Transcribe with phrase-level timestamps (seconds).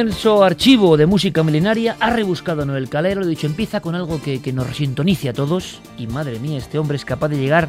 [0.00, 4.50] Inmenso archivo de música milenaria ha rebuscado Noel Calero, dicho, empieza con algo que, que
[4.50, 7.68] nos sintonice a todos y madre mía, este hombre es capaz de llegar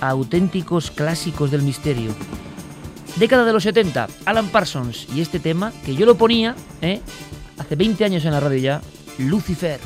[0.00, 2.14] a auténticos clásicos del misterio.
[3.16, 7.02] Década de los 70, Alan Parsons y este tema que yo lo ponía ¿eh?
[7.58, 8.82] hace 20 años en la radio ya,
[9.18, 9.78] Lucifer.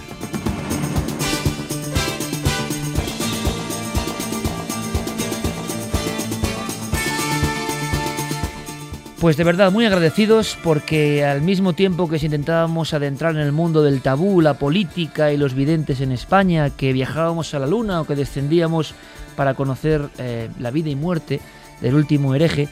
[9.21, 13.83] Pues de verdad, muy agradecidos porque al mismo tiempo que intentábamos adentrar en el mundo
[13.83, 18.07] del tabú, la política y los videntes en España, que viajábamos a la luna o
[18.07, 18.95] que descendíamos
[19.37, 21.43] para conocer eh, la vida y muerte
[21.83, 22.71] del último hereje,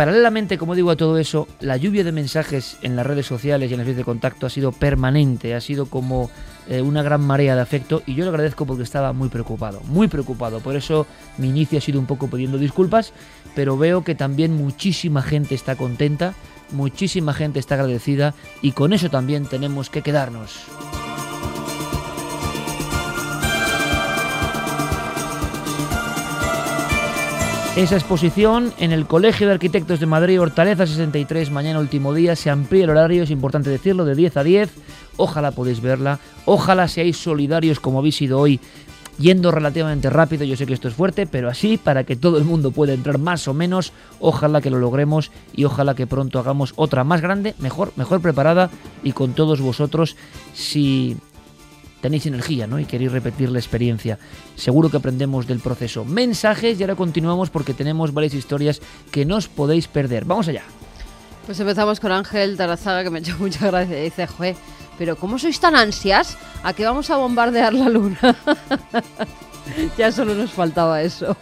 [0.00, 3.74] Paralelamente, como digo a todo eso, la lluvia de mensajes en las redes sociales y
[3.74, 6.30] en las redes de contacto ha sido permanente, ha sido como
[6.70, 10.08] eh, una gran marea de afecto y yo lo agradezco porque estaba muy preocupado, muy
[10.08, 10.60] preocupado.
[10.60, 13.12] Por eso mi inicio ha sido un poco pidiendo disculpas,
[13.54, 16.32] pero veo que también muchísima gente está contenta,
[16.70, 20.62] muchísima gente está agradecida y con eso también tenemos que quedarnos.
[27.76, 32.50] Esa exposición en el Colegio de Arquitectos de Madrid, Hortaleza 63, mañana último día, se
[32.50, 34.70] amplía el horario, es importante decirlo, de 10 a 10.
[35.16, 38.58] Ojalá podéis verla, ojalá seáis solidarios como habéis sido hoy,
[39.18, 42.44] yendo relativamente rápido, yo sé que esto es fuerte, pero así para que todo el
[42.44, 46.72] mundo pueda entrar más o menos, ojalá que lo logremos y ojalá que pronto hagamos
[46.74, 48.68] otra más grande, mejor, mejor preparada
[49.04, 50.16] y con todos vosotros
[50.54, 51.16] si
[52.00, 52.78] tenéis energía ¿no?
[52.78, 54.18] y queréis repetir la experiencia.
[54.56, 56.04] Seguro que aprendemos del proceso.
[56.04, 58.80] Mensajes y ahora continuamos porque tenemos varias historias
[59.10, 60.24] que no os podéis perder.
[60.24, 60.62] Vamos allá.
[61.46, 64.02] Pues empezamos con Ángel Tarazaga que me ha mucha gracia.
[64.02, 64.56] Dice, Jue,
[64.98, 68.36] pero ¿cómo sois tan ansias a que vamos a bombardear la luna?
[69.98, 71.36] ya solo nos faltaba eso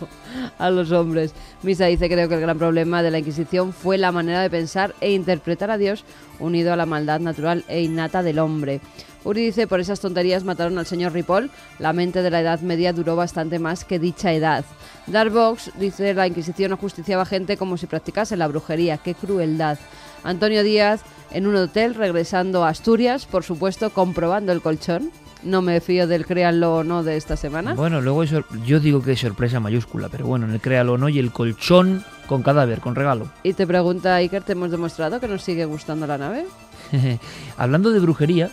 [0.59, 1.33] a los hombres.
[1.63, 4.95] Misa dice, creo que el gran problema de la Inquisición fue la manera de pensar
[5.01, 6.05] e interpretar a Dios
[6.39, 8.81] unido a la maldad natural e innata del hombre.
[9.25, 11.51] Uri dice, por esas tonterías mataron al señor Ripoll.
[11.79, 14.65] La mente de la Edad Media duró bastante más que dicha edad.
[15.07, 18.99] Darbox dice, la Inquisición ajusticiaba gente como si practicase la brujería.
[18.99, 19.79] ¡Qué crueldad!
[20.23, 25.11] Antonio Díaz, en un hotel, regresando a Asturias, por supuesto, comprobando el colchón.
[25.43, 27.75] No me fío del créanlo o no de esta semana.
[27.75, 31.09] Bueno, luego yo digo que es sorpresa mayúscula, pero bueno, en el créalo o no
[31.09, 33.29] y el colchón con cadáver, con regalo.
[33.43, 36.47] Y te pregunta Iker, ¿te hemos demostrado que nos sigue gustando la nave?
[37.57, 38.51] Hablando de brujería,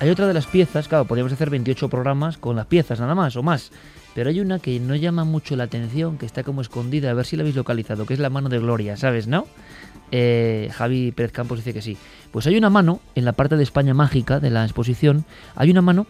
[0.00, 3.36] hay otra de las piezas, claro, podríamos hacer 28 programas con las piezas nada más
[3.36, 3.70] o más,
[4.14, 7.26] pero hay una que no llama mucho la atención, que está como escondida, a ver
[7.26, 9.46] si la habéis localizado, que es la mano de Gloria, ¿sabes, no?
[10.10, 11.96] Eh, Javi Pérez Campos dice que sí.
[12.30, 15.24] Pues hay una mano, en la parte de España mágica de la exposición,
[15.56, 16.06] hay una mano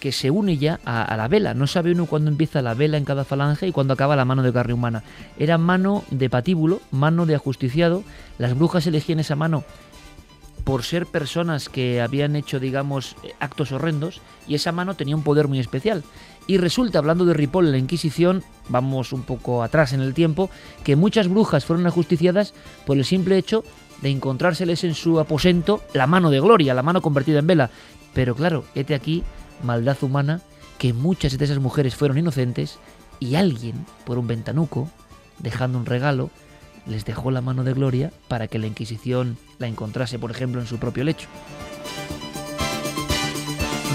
[0.00, 1.54] que se une ya a, la vela.
[1.54, 4.42] No sabe uno cuándo empieza la vela en cada falange y cuándo acaba la mano
[4.42, 5.04] de carne humana.
[5.38, 8.02] Era mano de patíbulo, mano de ajusticiado.
[8.38, 9.64] Las brujas elegían esa mano
[10.64, 15.48] por ser personas que habían hecho, digamos, actos horrendos, y esa mano tenía un poder
[15.48, 16.04] muy especial.
[16.50, 20.50] Y resulta, hablando de Ripoll en la Inquisición, vamos un poco atrás en el tiempo,
[20.82, 23.62] que muchas brujas fueron ajusticiadas por el simple hecho
[24.02, 27.70] de encontrárseles en su aposento la mano de gloria, la mano convertida en vela.
[28.14, 29.22] Pero claro, este aquí,
[29.62, 30.40] maldad humana,
[30.76, 32.80] que muchas de esas mujeres fueron inocentes
[33.20, 34.90] y alguien, por un ventanuco,
[35.38, 36.30] dejando un regalo,
[36.84, 40.66] les dejó la mano de gloria para que la Inquisición la encontrase, por ejemplo, en
[40.66, 41.28] su propio lecho.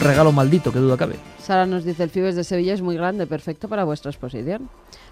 [0.01, 1.15] Regalo maldito, que duda cabe.
[1.39, 4.69] Sara nos dice, el Fibes de Sevilla es muy grande, perfecto para vuestra exposición.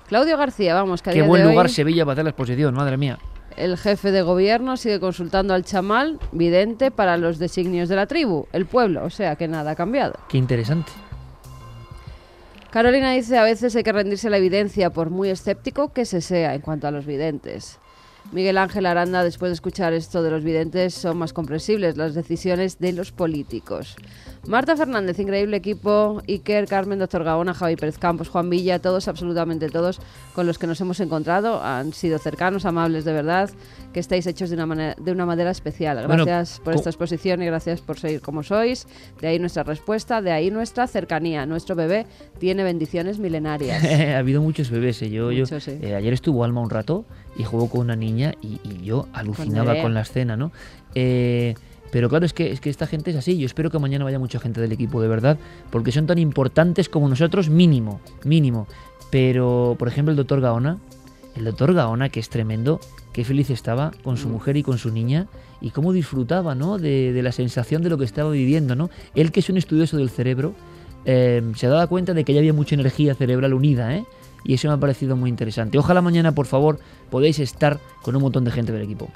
[0.07, 3.17] Claudio García, vamos, que Qué buen lugar Sevilla para hacer la exposición, madre mía.
[3.55, 8.47] El jefe de gobierno sigue consultando al chamal vidente para los designios de la tribu,
[8.51, 10.15] el pueblo, o sea que nada ha cambiado.
[10.27, 10.91] Qué interesante.
[12.71, 16.21] Carolina dice, a veces hay que rendirse a la evidencia por muy escéptico que se
[16.21, 17.79] sea en cuanto a los videntes.
[18.31, 22.79] Miguel Ángel Aranda, después de escuchar esto de los videntes, son más comprensibles las decisiones
[22.79, 23.95] de los políticos.
[24.45, 29.69] Marta Fernández, increíble equipo, Iker, Carmen, Doctor Gaona, Javi Pérez Campos, Juan Villa, todos, absolutamente
[29.69, 30.01] todos
[30.35, 31.63] con los que nos hemos encontrado.
[31.63, 33.49] Han sido cercanos, amables de verdad,
[33.93, 36.05] que estáis hechos de una, manera, de una manera especial.
[36.05, 38.85] Gracias por esta exposición y gracias por seguir como sois.
[39.21, 41.45] De ahí nuestra respuesta, de ahí nuestra cercanía.
[41.45, 42.05] Nuestro bebé
[42.37, 43.81] tiene bendiciones milenarias.
[44.15, 45.01] ha habido muchos bebés.
[45.03, 45.09] ¿eh?
[45.09, 47.05] Yo, yo eh, ayer estuvo Alma un rato
[47.37, 50.51] y jugó con una niña y, y yo alucinaba con, la escena, ¿no?
[50.95, 51.55] Eh,
[51.93, 53.37] pero claro, es que, es que esta gente es así.
[53.37, 55.37] Yo espero que mañana vaya mucha gente del equipo, de verdad,
[55.69, 58.67] porque son tan importantes como nosotros, mínimo, mínimo.
[59.11, 60.79] Pero, por ejemplo, el doctor Gaona,
[61.35, 62.79] el doctor Gaona, que es tremendo,
[63.11, 64.31] qué feliz estaba con su mm.
[64.31, 65.27] mujer y con su niña,
[65.61, 66.79] y cómo disfrutaba, ¿no?
[66.79, 68.89] De, la sensación de lo que estaba viviendo, ¿no?
[69.13, 70.55] Él, que es un estudioso del cerebro,
[71.05, 74.03] eh, se daba cuenta de que ya había mucha energía cerebral unida, ¿eh?
[74.43, 75.77] Y eso me ha parecido muy interesante.
[75.77, 76.79] Ojalá mañana, por favor,
[77.09, 79.09] podáis estar con un montón de gente del equipo.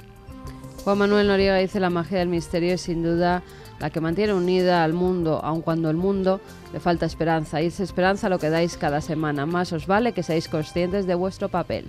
[0.84, 3.42] Juan Manuel Noriega dice la magia del misterio es sin duda
[3.78, 6.40] la que mantiene unida al mundo, aun cuando el mundo
[6.72, 7.62] le falta esperanza.
[7.62, 9.46] Y esa esperanza lo que dais cada semana.
[9.46, 11.86] Más os vale que seáis conscientes de vuestro papel.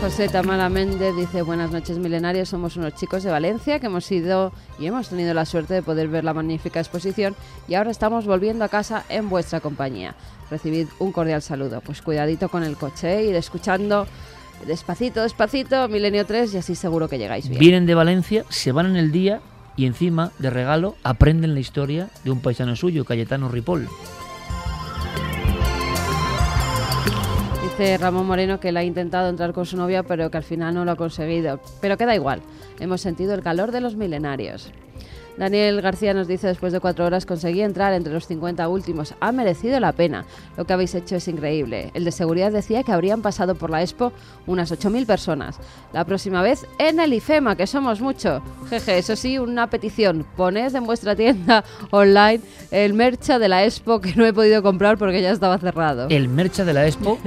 [0.00, 4.50] José Tamara Méndez dice buenas noches milenarios, somos unos chicos de Valencia que hemos ido
[4.78, 7.36] y hemos tenido la suerte de poder ver la magnífica exposición
[7.68, 10.14] y ahora estamos volviendo a casa en vuestra compañía
[10.50, 11.80] recibid un cordial saludo.
[11.80, 13.24] Pues cuidadito con el coche, ¿eh?
[13.26, 14.06] ir escuchando
[14.66, 17.60] despacito, despacito, Milenio 3 y así seguro que llegáis bien.
[17.60, 19.40] Vienen de Valencia, se van en el día
[19.76, 23.88] y encima, de regalo, aprenden la historia de un paisano suyo, Cayetano Ripoll.
[27.98, 30.84] Ramón Moreno que él ha intentado entrar con su novia, pero que al final no
[30.84, 31.60] lo ha conseguido.
[31.80, 32.42] Pero queda igual,
[32.78, 34.70] hemos sentido el calor de los milenarios.
[35.36, 39.14] Daniel García nos dice, después de cuatro horas conseguí entrar entre los 50 últimos.
[39.20, 40.26] Ha merecido la pena.
[40.56, 41.90] Lo que habéis hecho es increíble.
[41.94, 44.12] El de seguridad decía que habrían pasado por la Expo
[44.46, 45.58] unas 8.000 personas.
[45.92, 48.42] La próxima vez en el IFEMA, que somos mucho.
[48.68, 50.26] Jeje, eso sí, una petición.
[50.36, 52.40] Poned en vuestra tienda online
[52.70, 56.08] el mercha de la Expo que no he podido comprar porque ya estaba cerrado.
[56.08, 57.18] El mercha de la Expo,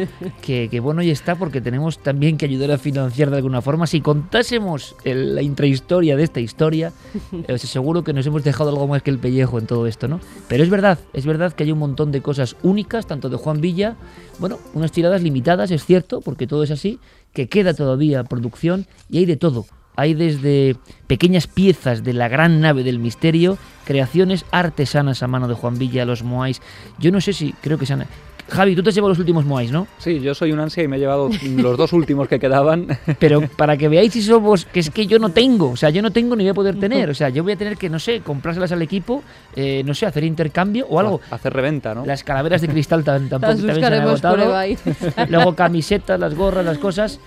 [0.42, 3.88] que, bueno, ya está porque tenemos también que ayudar a financiar de alguna forma.
[3.88, 6.92] Si contásemos la intrahistoria de esta historia,
[7.50, 7.64] os
[8.02, 10.20] que nos hemos dejado algo más que el pellejo en todo esto, ¿no?
[10.48, 13.60] Pero es verdad, es verdad que hay un montón de cosas únicas, tanto de Juan
[13.60, 13.98] Villa,
[14.40, 17.00] bueno, unas tiradas limitadas, es cierto, porque todo es así,
[17.34, 19.66] que queda todavía producción y hay de todo.
[19.96, 20.76] Hay desde
[21.06, 26.06] pequeñas piezas de la gran nave del misterio, creaciones artesanas a mano de Juan Villa,
[26.06, 26.62] los Moais.
[26.98, 28.08] Yo no sé si, creo que sean
[28.50, 29.88] Javi, tú te has llevado los últimos Moais, ¿no?
[29.98, 32.88] Sí, yo soy un ansia y me he llevado los dos últimos que quedaban.
[33.20, 36.02] Pero para que veáis si somos, que es que yo no tengo, o sea, yo
[36.02, 38.00] no tengo ni voy a poder tener, o sea, yo voy a tener que, no
[38.00, 39.24] sé, comprárselas al equipo,
[39.56, 41.22] eh, no sé, hacer intercambio o algo.
[41.32, 42.06] Hacer reventa, ¿no?
[42.06, 44.54] Las calaveras de cristal tampoco también se han agotado.
[45.30, 47.20] Luego camisetas, las gorras, las cosas.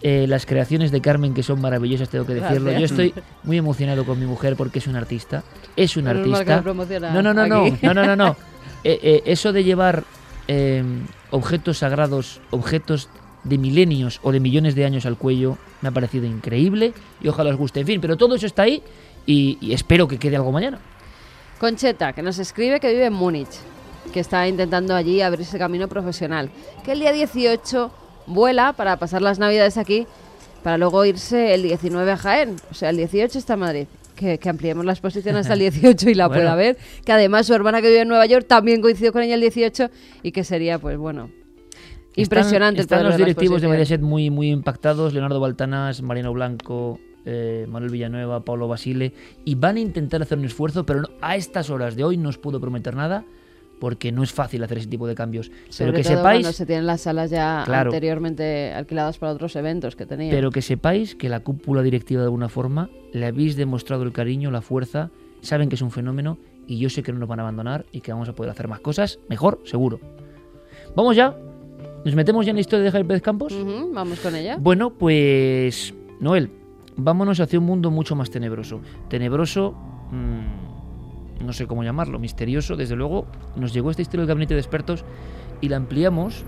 [0.00, 2.72] Eh, las creaciones de Carmen que son maravillosas, tengo que decirlo.
[2.72, 3.12] Yo estoy
[3.42, 5.42] muy emocionado con mi mujer porque es una artista.
[5.76, 6.62] Es una artista.
[7.12, 8.36] No, no, no, no, no, no, no, no.
[8.82, 10.04] Eh, eso de llevar
[10.52, 13.08] Em, objetos sagrados, objetos
[13.44, 17.50] de milenios o de millones de años al cuello, me ha parecido increíble y ojalá
[17.50, 17.78] os guste.
[17.78, 18.82] En fin, pero todo eso está ahí
[19.26, 20.80] y, espero que quede algo mañana.
[21.60, 23.60] Concheta, que nos escribe que vive en Múnich,
[24.12, 26.50] que está intentando allí abrirse camino profesional,
[26.84, 27.92] que el día 18
[28.26, 30.08] vuela para pasar las navidades aquí,
[30.64, 33.86] para luego irse el 19 a Jaén, o sea, el 18 está en Madrid
[34.20, 36.76] que, ampliemos la exposición hasta el 18 y la pueda ver.
[37.04, 39.88] Que además su hermana que vive en Nueva York también coincidió con ella el 18
[40.22, 41.30] y que sería, pues bueno,
[42.16, 42.82] impresionante.
[42.82, 48.44] Están, los directivos de Mediaset muy, muy impactados, Leonardo Baltanás, Mariano Blanco, eh, Manuel Villanueva,
[48.44, 52.16] Pablo Basile, y van a intentar hacer un esfuerzo, pero a estas horas de hoy
[52.16, 53.24] no os puedo prometer nada
[53.80, 55.50] porque no es fácil hacer ese tipo de cambios.
[55.76, 60.06] pero que sepáis cuando se tienen las salas ya anteriormente alquiladas para otros eventos que
[60.06, 60.30] tenían.
[60.30, 64.50] Pero que sepáis que la cúpula directiva de alguna forma le habéis demostrado el cariño,
[64.50, 65.10] la fuerza,
[65.40, 68.02] saben que es un fenómeno y yo sé que no nos van a abandonar y
[68.02, 69.98] que vamos a poder hacer más cosas, mejor, seguro.
[70.94, 71.34] Vamos ya.
[72.04, 73.54] ¿Nos metemos ya en la historia de Javier Pérez Campos?
[73.92, 74.56] vamos con ella.
[74.58, 76.50] Bueno, pues Noel,
[76.96, 78.80] vámonos hacia un mundo mucho más tenebroso.
[79.08, 79.72] Tenebroso
[80.10, 80.59] mm,
[81.40, 85.04] no sé cómo llamarlo, misterioso, desde luego nos llegó esta historia del gabinete de expertos
[85.60, 86.44] y la ampliamos,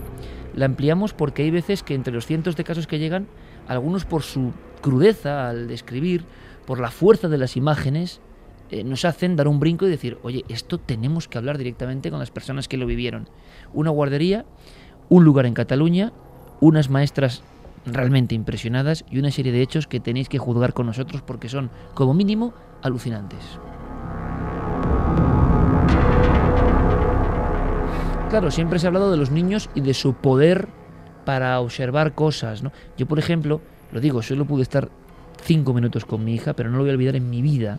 [0.55, 3.27] la ampliamos porque hay veces que entre los cientos de casos que llegan,
[3.69, 6.25] algunos por su crudeza al describir,
[6.67, 8.21] por la fuerza de las imágenes,
[8.71, 12.19] eh, nos hacen dar un brinco y decir, oye, esto tenemos que hablar directamente con
[12.19, 13.29] las personas que lo vivieron.
[13.75, 14.47] Una guardería,
[15.09, 16.13] un lugar en Cataluña,
[16.61, 17.43] unas maestras
[17.85, 21.71] realmente impresionadas y una serie de hechos que tenéis que juzgar con nosotros porque son,
[21.95, 23.59] como mínimo, alucinantes.
[28.33, 30.67] Claro, siempre se ha hablado de los niños y de su poder
[31.27, 32.73] para observar cosas, ¿no?
[32.97, 33.61] Yo, por ejemplo,
[33.93, 34.89] lo digo, solo pude estar
[35.43, 37.79] cinco minutos con mi hija, pero no lo voy a olvidar en mi vida.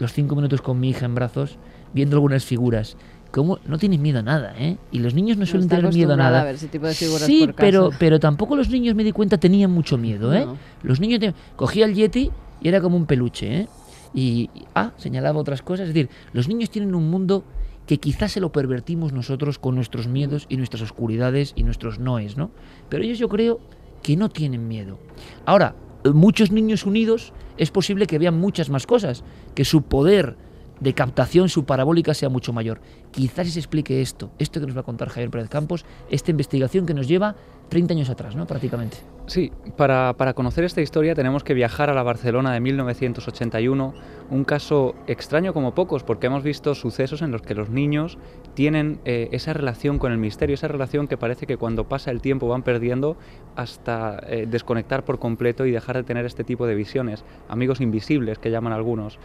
[0.00, 1.58] Los cinco minutos con mi hija en brazos,
[1.94, 2.96] viendo algunas figuras.
[3.30, 3.60] ¿Cómo?
[3.66, 4.78] No tienen miedo a nada, ¿eh?
[4.90, 6.40] Y los niños no, suelen tener miedo a nada.
[6.40, 9.12] a ver ese tipo de figuras sí, por pero, pero tampoco los niños, me di
[9.12, 10.44] cuenta, tenían mucho miedo, ¿eh?
[10.44, 10.56] No.
[10.82, 13.68] Los niños te- cogía el Yeti y era como un peluche, ¿eh?
[14.12, 15.88] Y, y- ah, señalaba otras cosas.
[15.88, 17.44] Es decir, los niños tienen un mundo
[17.88, 22.36] que quizás se lo pervertimos nosotros con nuestros miedos y nuestras oscuridades y nuestros noes,
[22.36, 22.50] ¿no?
[22.90, 23.60] Pero ellos yo creo
[24.02, 24.98] que no tienen miedo.
[25.46, 30.36] Ahora, muchos niños unidos es posible que vean muchas más cosas, que su poder
[30.80, 32.80] de captación, su parabólica sea mucho mayor.
[33.10, 36.86] Quizás se explique esto, esto que nos va a contar Javier Pérez Campos, esta investigación
[36.86, 37.36] que nos lleva
[37.68, 38.46] 30 años atrás, ¿no?
[38.46, 38.98] Prácticamente.
[39.26, 43.94] Sí, para, para conocer esta historia tenemos que viajar a la Barcelona de 1981,
[44.30, 48.16] un caso extraño como pocos, porque hemos visto sucesos en los que los niños
[48.54, 52.22] tienen eh, esa relación con el misterio, esa relación que parece que cuando pasa el
[52.22, 53.18] tiempo van perdiendo
[53.54, 58.38] hasta eh, desconectar por completo y dejar de tener este tipo de visiones, amigos invisibles
[58.38, 59.18] que llaman algunos.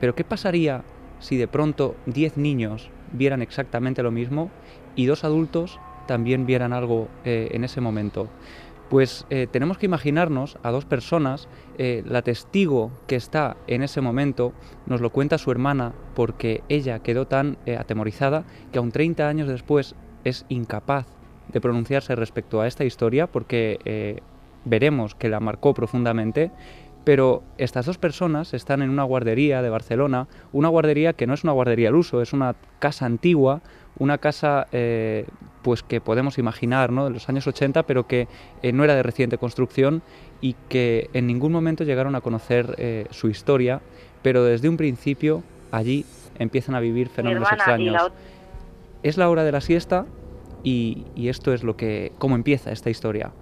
[0.00, 0.82] Pero ¿qué pasaría
[1.20, 4.50] si de pronto 10 niños vieran exactamente lo mismo
[4.94, 8.28] y dos adultos también vieran algo eh, en ese momento?
[8.88, 14.00] Pues eh, tenemos que imaginarnos a dos personas, eh, la testigo que está en ese
[14.00, 14.54] momento
[14.86, 19.94] nos lo cuenta su hermana porque ella quedó tan atemorizada que aun 30 años después
[20.24, 21.06] es incapaz
[21.52, 24.22] de pronunciarse respecto a esta historia porque
[24.64, 26.50] veremos que la marcó profundamente.
[27.08, 31.42] Pero estas dos personas están en una guardería de Barcelona, una guardería que no es
[31.42, 33.62] una guardería al uso, es una casa antigua,
[33.98, 35.24] una casa eh,
[35.62, 37.06] pues que podemos imaginar ¿no?
[37.06, 38.28] de los años 80, pero que
[38.60, 40.02] eh, no era de reciente construcción
[40.42, 43.80] y que en ningún momento llegaron a conocer eh, su historia,
[44.20, 46.04] pero desde un principio allí
[46.38, 47.94] empiezan a vivir fenómenos extraños.
[47.94, 48.12] la
[49.02, 50.04] Es la hora de la siesta
[50.62, 53.32] y, y esto es lo que cómo empieza esta historia.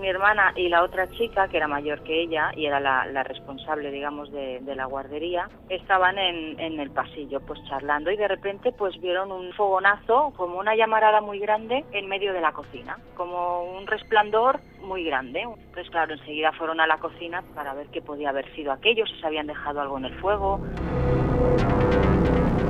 [0.00, 3.90] Mi hermana y la otra chica, que era mayor que ella y era la, responsable,
[3.90, 9.30] digamos, de, la guardería, estaban en, el pasillo, pues charlando y de repente pues vieron
[9.30, 14.60] un fogonazo, como una llamarada muy grande en medio de la cocina, como un resplandor
[14.82, 15.42] muy grande.
[15.42, 19.20] Entonces, claro, enseguida fueron a la cocina para ver qué podía haber sido aquello, si
[19.20, 20.60] se habían dejado algo en el fuego.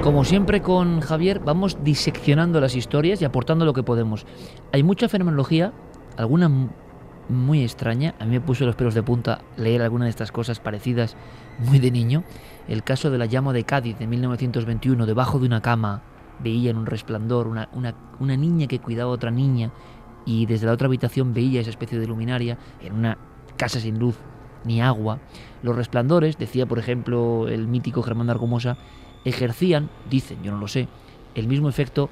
[0.02, 4.26] Como siempre con Javier, vamos diseccionando las historias y aportando lo que podemos.
[4.72, 5.72] Hay mucha fenomenología,
[6.16, 6.48] alguna
[7.30, 8.14] muy extraña.
[8.18, 11.16] A mí me puso los pelos de punta leer alguna de estas cosas parecidas
[11.58, 12.24] muy de niño.
[12.68, 16.02] El caso de la llama de Cádiz de 1921, debajo de una cama
[16.38, 19.70] veían un resplandor, una, una, una niña que cuidaba a otra niña
[20.24, 23.18] y desde la otra habitación veía esa especie de luminaria en una
[23.56, 24.16] casa sin luz
[24.64, 25.18] ni agua.
[25.62, 28.76] Los resplandores, decía por ejemplo el mítico Germán Argumosa,
[29.24, 30.88] ejercían, dicen, yo no lo sé,
[31.34, 32.08] el mismo efecto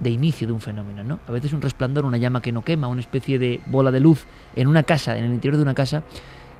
[0.00, 1.20] de inicio de un fenómeno, ¿no?
[1.28, 4.26] A veces un resplandor, una llama que no quema, una especie de bola de luz
[4.56, 6.02] en una casa, en el interior de una casa,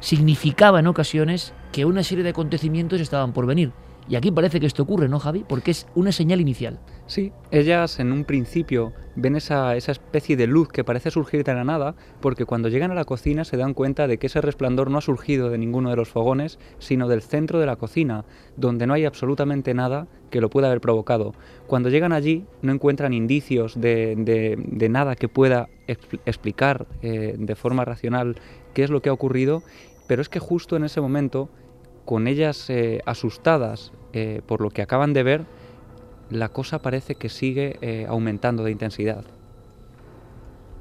[0.00, 3.72] significaba en ocasiones que una serie de acontecimientos estaban por venir.
[4.08, 5.44] Y aquí parece que esto ocurre, ¿no, Javi?
[5.48, 6.78] Porque es una señal inicial.
[7.10, 11.52] Sí, ellas en un principio ven esa, esa especie de luz que parece surgir de
[11.52, 14.92] la nada, porque cuando llegan a la cocina se dan cuenta de que ese resplandor
[14.92, 18.24] no ha surgido de ninguno de los fogones, sino del centro de la cocina,
[18.56, 21.34] donde no hay absolutamente nada que lo pueda haber provocado.
[21.66, 27.56] Cuando llegan allí no encuentran indicios de, de- nada que pueda expl- explicar eh, de
[27.56, 28.36] forma racional
[28.72, 29.64] qué es lo que ha ocurrido,
[30.06, 31.48] pero es que justo en ese momento,
[32.04, 35.44] con ellas eh, asustadas eh, por lo que acaban de ver,
[36.30, 39.24] la cosa parece que sigue eh, aumentando de intensidad.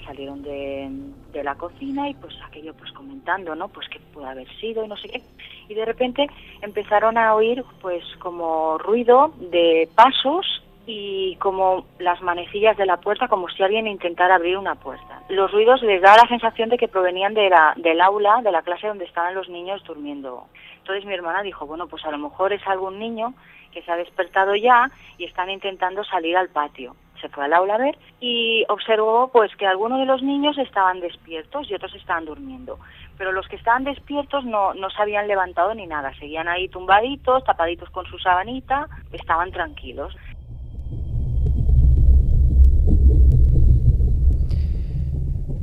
[0.06, 0.89] salieron de,
[1.32, 3.68] de la cocina y pues aquello pues comentando, ¿no?
[3.68, 5.22] Pues qué puede haber sido y no sé qué.
[5.68, 6.27] Y de repente
[6.62, 13.27] empezaron a oír pues como ruido de pasos y como las manecillas de la puerta
[13.27, 15.22] como si alguien intentara abrir una puerta.
[15.29, 18.63] Los ruidos les daba la sensación de que provenían de la, del aula, de la
[18.63, 20.48] clase donde estaban los niños durmiendo.
[20.79, 23.36] Entonces mi hermana dijo, bueno, pues a lo mejor es algún niño
[23.72, 26.96] que se ha despertado ya y están intentando salir al patio.
[27.22, 31.02] Se fue al aula a ver y observó pues que algunos de los niños estaban
[31.02, 32.80] despiertos y otros estaban durmiendo.
[33.18, 37.44] Pero los que estaban despiertos no, no se habían levantado ni nada, seguían ahí tumbaditos,
[37.44, 40.16] tapaditos con su sabanita, estaban tranquilos.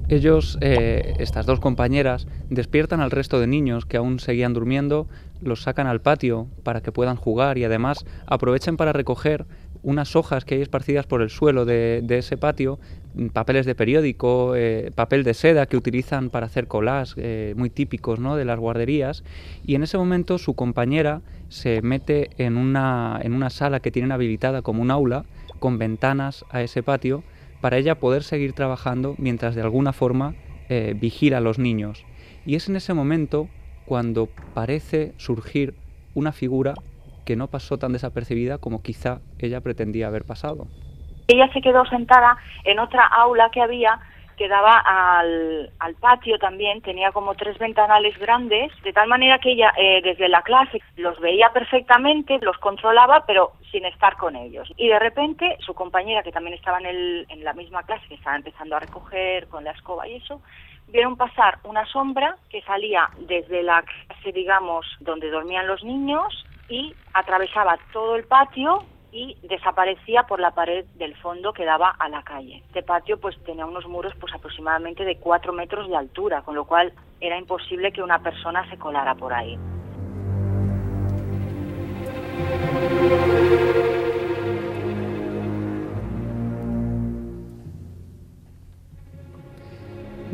[0.08, 5.08] Ellos, eh, estas dos compañeras, despiertan al resto de niños que aún seguían durmiendo,
[5.40, 9.46] los sacan al patio para que puedan jugar y además aprovechan para recoger
[9.82, 12.80] unas hojas que hay esparcidas por el suelo de, ese patio,
[13.14, 17.70] mm, papeles de periódico, eh, papel de seda que utilizan para hacer collages eh, muy
[17.70, 18.34] típicos ¿no?
[18.34, 19.22] de las guarderías.
[19.64, 24.10] Y en ese momento su compañera se mete en una, en una sala que tienen
[24.10, 25.24] habilitada como un aula,
[25.60, 27.22] con ventanas a ese patio,
[27.60, 30.34] para ella poder seguir trabajando mientras de alguna forma
[30.68, 32.04] eh, vigila a los niños.
[32.44, 33.48] Y es en ese momento
[33.86, 35.74] cuando parece surgir
[36.14, 36.74] una figura
[37.24, 40.66] que no pasó tan desapercibida como quizá ella pretendía haber pasado.
[41.28, 43.98] Ella se quedó sentada en otra aula que había
[44.36, 49.52] que daba al, al, patio también, tenía como tres ventanales grandes, de tal manera que
[49.52, 54.70] ella eh, desde la clase los veía perfectamente, los controlaba, pero sin estar con ellos.
[54.76, 58.14] Y de repente su compañera, que también estaba en, el, en la misma clase, que
[58.14, 60.42] estaba empezando a recoger con la escoba y eso,
[60.88, 66.94] vieron pasar una sombra que salía desde la clase, digamos, donde dormían los niños y
[67.12, 72.22] atravesaba todo el patio y desaparecía por la pared del fondo que daba a la
[72.22, 72.62] calle.
[72.66, 76.64] Este patio pues tenía unos muros pues aproximadamente de cuatro metros de altura, con lo
[76.66, 79.58] cual era imposible que una persona se colara por ahí.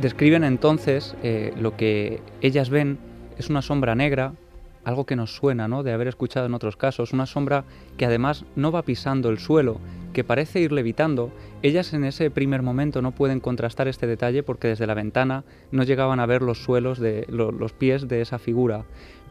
[0.02, 2.98] Describen entonces eh, lo que ellas ven
[3.38, 4.34] es una sombra negra
[4.82, 5.84] algo que nos suena, ¿no?
[5.84, 7.62] De haber escuchado en otros casos, una sombra
[7.96, 9.78] que además no va pisando el suelo,
[10.12, 11.30] que parece ir levitando.
[11.62, 15.84] Ellas en ese primer momento no pueden contrastar este detalle porque desde la ventana no
[15.84, 18.84] llegaban a ver los suelos de los pies de esa figura,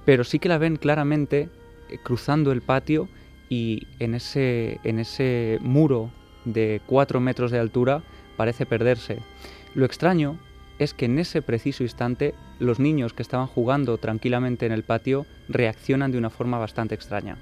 [0.05, 1.49] pero sí que la ven claramente
[1.89, 3.09] eh, cruzando el patio
[3.49, 6.11] y en ese, en ese muro
[6.45, 8.03] de cuatro metros de altura
[8.37, 9.17] parece perderse.
[9.75, 10.39] Lo extraño
[10.81, 15.27] es que en ese preciso instante los niños que estaban jugando tranquilamente en el patio
[15.47, 17.38] reaccionan de una forma bastante extraña.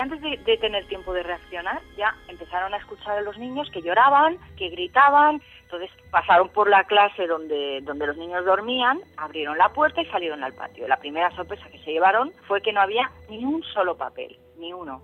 [0.00, 4.36] Antes de, tener tiempo de reaccionar, ya empezaron a escuchar a los niños que lloraban,
[4.56, 10.02] que gritaban, entonces pasaron por la clase donde, donde los niños dormían, abrieron la puerta
[10.02, 10.88] y salieron al patio.
[10.88, 14.72] La primera sorpresa que se llevaron fue que no había ni un solo papel, ni
[14.72, 15.02] uno.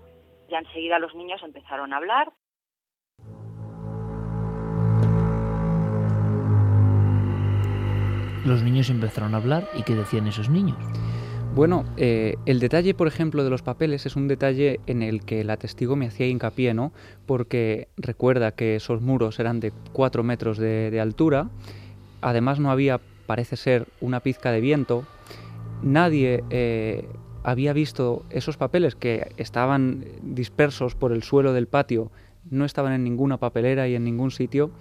[0.49, 2.33] Ya enseguida los niños empezaron a hablar,
[8.49, 10.77] los niños empezaron a hablar y qué decían esos niños.
[11.53, 15.43] Bueno, eh, el detalle, por ejemplo, de los papeles es un detalle en el que
[15.43, 16.91] la testigo me hacía hincapié, ¿no?
[17.25, 21.49] Porque recuerda que esos muros eran de 4 metros de, altura,
[22.21, 25.05] además no había, parece ser, una pizca de viento,
[25.81, 27.07] nadie eh,
[27.43, 32.11] había visto esos papeles que estaban dispersos por el suelo del patio,
[32.49, 34.71] no estaban en ninguna papelera y en ningún sitio,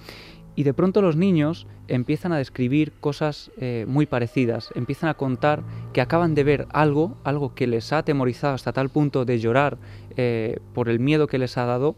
[0.58, 5.62] y de pronto los niños empiezan a describir cosas eh, muy parecidas, empiezan a contar
[5.92, 9.78] que acaban de ver algo, algo que les ha atemorizado hasta tal punto de llorar
[10.16, 11.94] eh, por el miedo que les ha dado,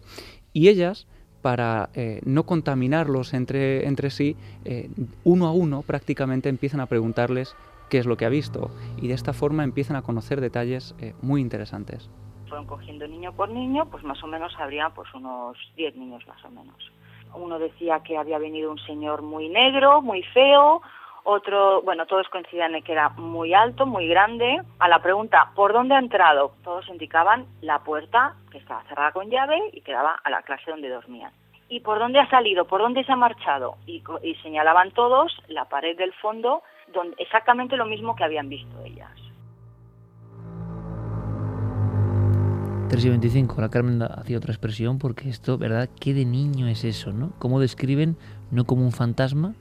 [0.52, 1.06] y ellas,
[1.40, 4.36] para eh, no contaminarlos entre, entre sí,
[5.24, 7.56] uno a uno prácticamente empiezan a preguntarles
[7.88, 8.70] qué es lo que ha visto,
[9.00, 12.10] y de esta forma empiezan a conocer detalles muy interesantes.
[12.46, 16.44] Fueron cogiendo niño por niño, pues más o menos habría pues unos 10 niños más
[16.44, 16.92] o menos.
[17.34, 20.82] Uno decía que había venido un señor muy negro, muy feo,
[21.24, 24.60] otro, bueno, todos coincidían en que era muy alto, muy grande.
[24.78, 26.52] A la pregunta, ¿por dónde ha entrado?
[26.64, 30.70] Todos indicaban la puerta que estaba cerrada con llave y que daba a la clase
[30.70, 31.32] donde dormían.
[31.68, 32.64] ¿Y por dónde ha salido?
[32.64, 33.76] ¿Por dónde se ha marchado?
[33.86, 38.82] Y, y señalaban todos la pared del fondo, donde, exactamente lo mismo que habían visto
[38.84, 39.29] ellas.
[42.90, 45.88] 3 y 25, la Carmen hacía otra expresión porque esto, ¿verdad?
[46.00, 47.32] ¿Qué de niño es eso, no?
[47.38, 48.16] ¿Cómo describen
[48.50, 49.54] no como un fantasma,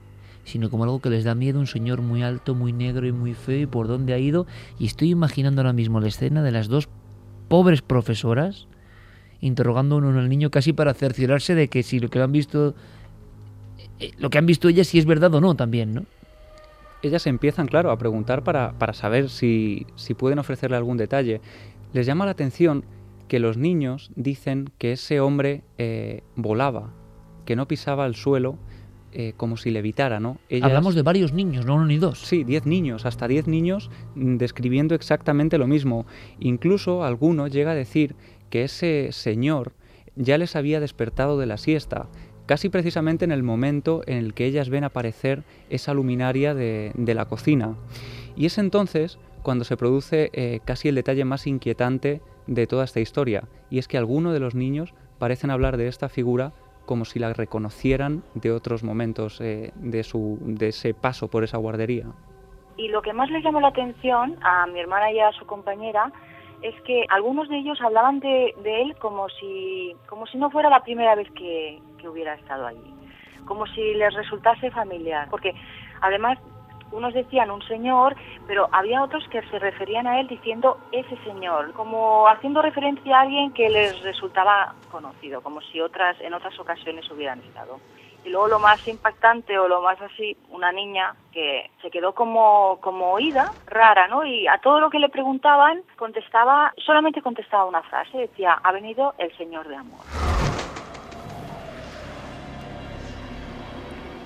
[0.46, 3.36] sino como algo que les da miedo, un señor muy alto, muy negro y muy
[3.36, 4.48] feo y por dónde ha ido?
[4.80, 6.90] Y estoy imaginando ahora mismo la escena de las dos
[7.50, 8.68] pobres profesoras
[9.42, 12.74] interrogando uno al niño casi para cerciorarse de que si lo que han visto
[14.00, 16.06] eh, lo que han visto ellas si es verdad o no también, ¿no?
[17.04, 21.42] Ellas empiezan, claro, a preguntar para, para saber si, si pueden ofrecerle algún detalle.
[21.94, 22.84] Les llama la atención
[23.30, 26.92] que los niños dicen que ese hombre eh, volaba,
[27.46, 28.58] que no pisaba el suelo
[29.14, 30.38] eh, como si levitara, ¿no?
[30.62, 32.20] Hablamos de varios niños, no uno ni dos.
[32.20, 36.06] Sí, diez niños, hasta diez niños mm, describiendo exactamente lo mismo.
[36.40, 38.16] Incluso alguno llega a decir
[38.50, 39.74] que ese señor
[40.16, 42.08] ya les había despertado de la siesta,
[42.46, 47.26] casi precisamente en el momento en el que ellas ven aparecer esa luminaria de, la
[47.26, 47.76] cocina.
[48.36, 53.00] Y es entonces cuando se produce eh, casi el detalle más inquietante de toda esta
[53.00, 56.52] historia, y es que algunos de los niños parecen hablar de esta figura
[56.86, 61.58] como si la reconocieran de otros momentos eh, de, su, de ese paso por esa
[61.58, 62.08] guardería.
[62.78, 66.12] Y lo que más les llamó la atención a mi hermana y a su compañera
[66.64, 70.70] es que algunos de ellos hablaban de, de él como si, como si no fuera
[70.70, 72.94] la primera vez que, que hubiera estado allí,
[73.46, 75.54] como si les resultase familiar, porque
[76.02, 76.40] además
[76.92, 78.16] unos decían un señor,
[78.48, 83.22] pero había otros que se referían a él diciendo ese señor, como haciendo referencia a
[83.22, 87.80] alguien que les resultaba conocido, como si otras en otras ocasiones hubieran estado.
[88.26, 92.78] Y luego lo más impactante o lo más así, una niña que se quedó como,
[92.82, 94.26] como oída, rara, ¿no?
[94.26, 99.14] Y a todo lo que le preguntaban contestaba, solamente contestaba una frase, decía, ha venido
[99.18, 100.00] el Señor de Amor.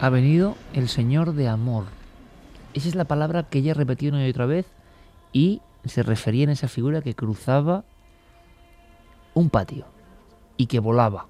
[0.02, 1.86] Ha venido el Señor de Amor.
[2.74, 4.66] Esa es la palabra que ella repetió una y otra vez
[5.32, 7.84] y se refería en esa figura que cruzaba
[9.34, 9.86] un patio
[10.58, 11.28] y que volaba.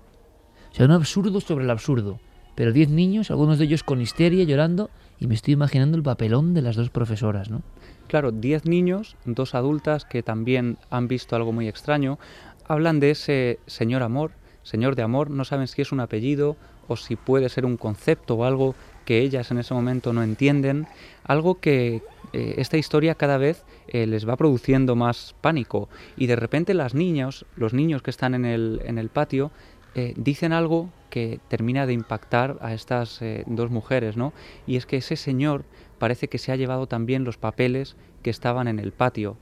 [0.72, 2.20] O sea, un absurdo sobre el absurdo.
[2.56, 6.54] Pero diez niños, algunos de ellos con histeria, llorando, y me estoy imaginando el papelón
[6.54, 7.64] de las dos profesoras, ¿no?
[8.08, 12.20] Claro, diez niños, dos adultas que también han visto algo muy extraño,
[12.68, 16.56] hablan de ese señor amor, señor de amor, no saben si es un apellido
[16.88, 18.76] o si puede ser un concepto o algo
[19.06, 20.88] que ellas en ese momento no entienden,
[21.24, 22.02] algo que
[22.34, 26.94] eh, esta historia cada vez eh, les va produciendo más pánico y de repente las
[26.94, 29.52] niñas, los niños que están en el, en el patio,
[29.96, 34.34] eh, dicen algo que termina de impactar a estas dos mujeres, ¿no?
[34.66, 35.64] Y es que ese señor
[36.00, 39.38] parece que se ha llevado también los papeles que estaban en el patio.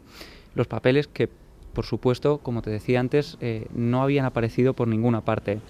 [0.54, 1.30] Los papeles que,
[1.71, 3.38] por supuesto, como te decía antes,
[3.74, 5.62] no habían aparecido por ninguna parte.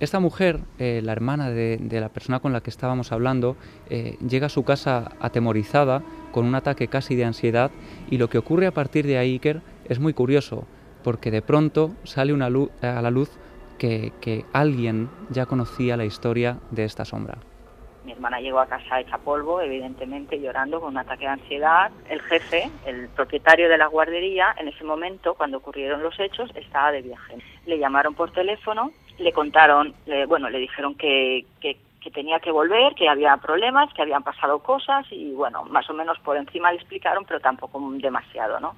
[0.00, 3.56] Esta mujer, eh, la hermana de, la persona con la que estábamos hablando,
[3.90, 7.72] eh, llega a su casa atemorizada, con un ataque casi de ansiedad,
[8.08, 10.68] y lo que ocurre a partir de ahí, Iker, es muy curioso,
[11.02, 13.28] porque de pronto sale una luz, a la luz
[13.76, 17.38] que, que alguien ya conocía la historia de esta sombra.
[18.04, 21.90] Mi hermana llegó a casa hecha polvo, evidentemente llorando con un ataque de ansiedad.
[22.08, 26.92] El jefe, el propietario de la guardería, en ese momento, cuando ocurrieron los hechos, estaba
[26.92, 27.38] de viaje.
[27.66, 29.94] Le llamaron por teléfono le contaron,
[30.28, 31.76] bueno, le dijeron que, que,
[32.14, 36.18] tenía que volver, que había problemas, que habían pasado cosas y bueno, más o menos
[36.20, 38.76] por encima le explicaron, pero tampoco demasiado, ¿no?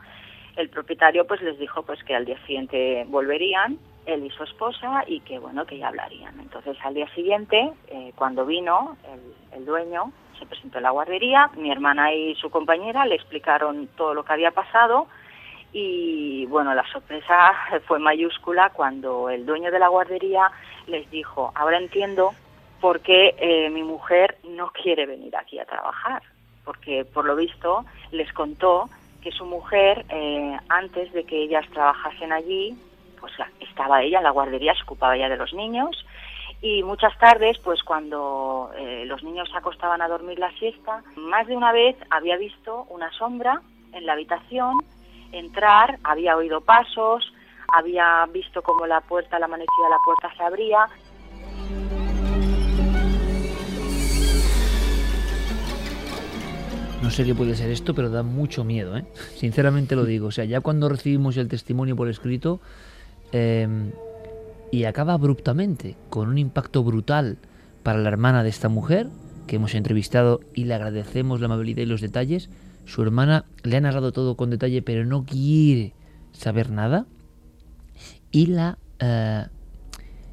[0.56, 5.04] El propietario pues les dijo pues que al día siguiente volverían, él y su esposa,
[5.06, 6.40] y que bueno, que ya hablarían.
[6.40, 11.50] Entonces al día siguiente, eh, cuando vino el, el dueño, se presentó en la guardería,
[11.56, 15.06] mi hermana y su compañera le explicaron todo lo que había pasado,
[15.72, 17.52] y bueno, la sorpresa
[17.86, 20.50] fue mayúscula cuando el dueño de la guardería
[20.86, 22.32] les dijo, ahora entiendo
[22.80, 26.22] por qué eh, mi mujer no quiere venir aquí a trabajar,
[26.64, 28.88] porque por lo visto les contó
[29.22, 32.74] que su mujer, eh, antes de que ellas trabajasen allí,
[33.20, 36.06] pues estaba ella en la guardería, se ocupaba ya de los niños,
[36.62, 41.46] y muchas tardes, pues cuando eh, los niños se acostaban a dormir la siesta, más
[41.46, 43.60] de una vez había visto una sombra
[43.92, 44.78] en la habitación
[45.32, 47.32] entrar, había oído pasos,
[47.72, 50.88] había visto cómo la puerta, la manecilla de la puerta se abría.
[57.02, 59.04] No sé qué puede ser esto, pero da mucho miedo, ¿eh?
[59.34, 60.26] Sinceramente lo digo.
[60.26, 62.60] O sea, ya cuando recibimos el testimonio por escrito
[63.32, 63.92] em,
[64.70, 67.38] y acaba abruptamente, con un impacto brutal
[67.82, 69.08] para la hermana de esta mujer,
[69.46, 72.50] que hemos entrevistado y le agradecemos la amabilidad y los detalles,
[72.84, 75.94] su hermana le ha narrado todo con detalle, pero no quiere
[76.32, 77.06] saber nada.
[78.30, 79.46] Y la eh,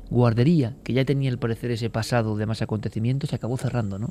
[0.10, 4.10] guardería, que ya tenía al parecer ese pasado de más acontecimientos, se acabó cerrando, ¿no?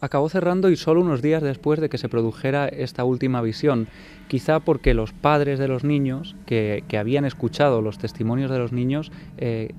[0.00, 3.88] Acabó cerrando y solo unos días después de que se produjera esta última visión,
[4.28, 9.12] quizá porque los padres de los niños, que, habían escuchado los testimonios de los niños,
[9.38, 9.72] eh,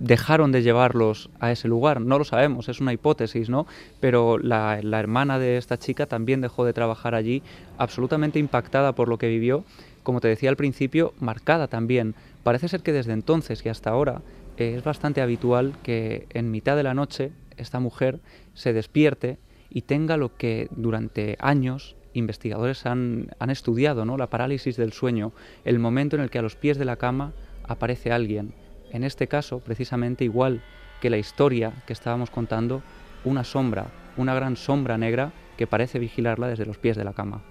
[0.00, 2.00] dejaron de llevarlos a ese lugar.
[2.00, 3.66] No lo sabemos, es una hipótesis, ¿no?
[4.00, 7.42] Pero la, hermana de esta chica también dejó de trabajar allí,
[7.78, 9.64] absolutamente impactada por lo que vivió,
[10.02, 12.14] como te decía al principio, marcada también.
[12.42, 14.22] Parece ser que desde entonces y hasta ahora
[14.56, 18.20] eh, es bastante habitual que en mitad de la noche esta mujer
[18.52, 19.38] se despierte
[19.70, 24.16] y tenga lo que durante años investigadores han, han estudiado, ¿no?
[24.16, 25.32] La parálisis del sueño,
[25.64, 27.32] el momento en el que a los pies de la cama
[27.66, 28.52] aparece alguien
[28.94, 30.62] en este caso, precisamente igual
[31.00, 32.80] que la historia que estábamos contando,
[33.24, 37.42] una sombra, una gran sombra negra que parece vigilarla desde los pies de la cama.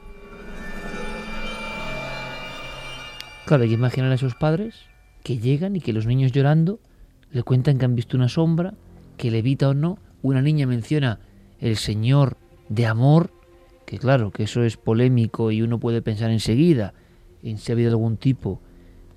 [3.46, 4.86] Claro, que imaginar a esos padres
[5.22, 6.80] que llegan y que los niños llorando
[7.30, 8.74] le cuentan que han visto una sombra,
[9.18, 9.98] que levita o no.
[10.22, 11.20] Una niña menciona
[11.60, 12.38] el Señor
[12.70, 13.32] de amor,
[13.86, 16.94] que claro, que eso es polémico y uno puede pensar enseguida
[17.44, 18.62] en si ha habido algún tipo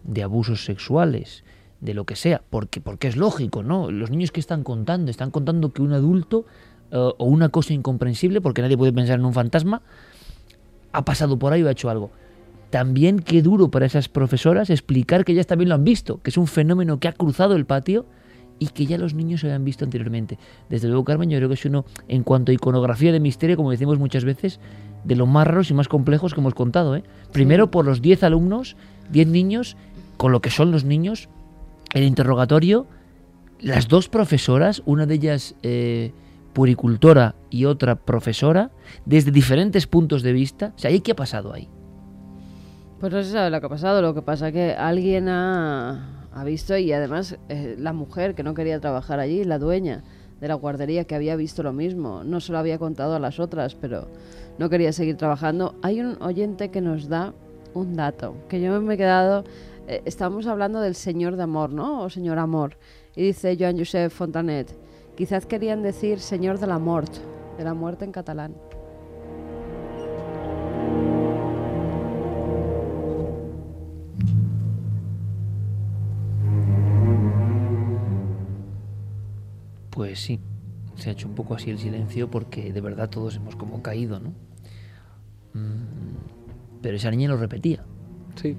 [0.02, 1.44] de abusos sexuales,
[1.80, 3.90] de lo que sea, porque, porque es lógico, ¿no?
[3.90, 6.46] Los niños que están contando, están contando que un adulto
[6.90, 9.82] eh, o una cosa incomprensible, porque nadie puede pensar en un fantasma,
[10.92, 12.10] ha pasado por ahí o ha hecho algo.
[12.70, 16.36] También qué duro para esas profesoras explicar que ellas también lo han visto, que es
[16.36, 18.06] un fenómeno que ha cruzado el patio
[18.58, 20.38] y que ya los niños se habían visto anteriormente.
[20.68, 23.70] Desde luego, Carmen, yo creo que es uno, en cuanto a iconografía de misterio, como
[23.70, 24.60] decimos muchas veces,
[25.04, 26.96] de los más raros y más complejos que hemos contado.
[26.96, 27.04] ¿eh?
[27.32, 28.76] Primero por los 10 alumnos,
[29.10, 29.76] 10 niños,
[30.16, 31.28] con lo que son los niños,
[31.94, 32.86] el interrogatorio
[33.60, 36.12] las dos profesoras, una de ellas eh,
[36.52, 38.70] puricultora y otra profesora,
[39.04, 40.72] desde diferentes puntos de vista.
[40.76, 41.68] O sea, ¿y qué ha pasado ahí?
[43.00, 46.44] Pues no se sabe lo que ha pasado, lo que pasa que alguien ha, ha
[46.44, 50.02] visto y además eh, la mujer que no quería trabajar allí, la dueña
[50.40, 53.40] de la guardería que había visto lo mismo, no se lo había contado a las
[53.40, 54.08] otras, pero
[54.58, 55.74] no quería seguir trabajando.
[55.82, 57.32] Hay un oyente que nos da
[57.74, 59.44] un dato, que yo me he quedado,
[59.86, 62.02] eh, estamos hablando del señor de amor, ¿no?
[62.02, 62.76] O señor amor.
[63.14, 64.74] Y dice Joan Josep Fontanet,
[65.16, 67.12] quizás querían decir señor de la mort,
[67.56, 68.54] de la muerte en catalán.
[79.90, 80.40] Pues sí,
[80.96, 84.20] se ha hecho un poco así el silencio porque de verdad todos hemos como caído,
[84.20, 84.34] ¿no?
[85.54, 87.82] Mm, Pero esa niña lo repetía.
[88.36, 88.54] Sí,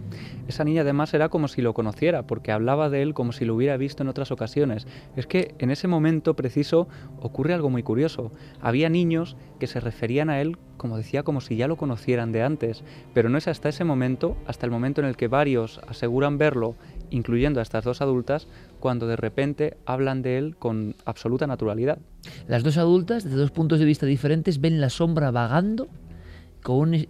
[0.47, 3.55] esa niña además era como si lo conociera, porque hablaba de él como si lo
[3.55, 4.87] hubiera visto en otras ocasiones.
[5.15, 6.87] Es que en ese momento preciso
[7.21, 8.31] ocurre algo muy curioso.
[8.59, 12.41] Había niños que se referían a él, como decía, como si ya lo conocieran de
[12.41, 16.37] antes, pero no es hasta ese momento, hasta el momento en el que varios aseguran
[16.37, 16.75] verlo,
[17.11, 18.47] incluyendo a estas dos adultas,
[18.79, 21.99] cuando de repente hablan de él con absoluta naturalidad.
[22.47, 25.87] Las dos adultas, desde dos puntos de vista diferentes, ven la sombra vagando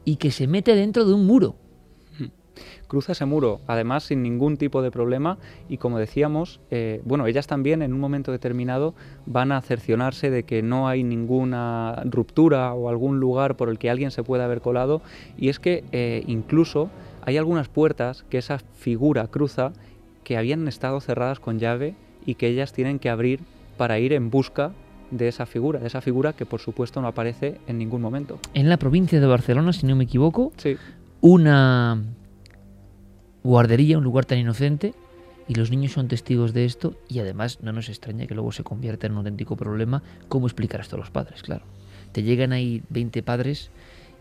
[0.06, 1.56] y que se mete dentro de un muro.
[2.88, 7.48] Cruza ese muro, además sin ningún tipo de problema y como decíamos, eh, bueno, ellas
[7.48, 8.94] también en un momento determinado
[9.26, 13.90] van a cercionarse de que no hay ninguna ruptura o algún lugar por el que
[13.90, 15.02] alguien se pueda haber colado
[15.38, 16.90] y es que eh, incluso
[17.24, 19.74] hay algunas puertas que esa figura cruza
[20.24, 21.96] que habían estado cerradas con llave
[22.26, 23.42] y que ellas tienen que abrir
[23.78, 24.72] para ir en busca
[25.12, 28.40] de esa figura, de esa figura que por supuesto no aparece en ningún momento.
[28.54, 30.76] En la provincia de Barcelona, si no me equivoco, Sí,
[31.22, 32.04] una
[33.48, 34.94] guardería, un lugar tan inocente,
[35.48, 38.64] y los niños son testigos de esto, y además no nos extraña que luego se
[38.64, 41.66] convierta en un auténtico problema cómo explicar esto a los padres, claro.
[42.12, 43.72] Te llegan ahí 20 padres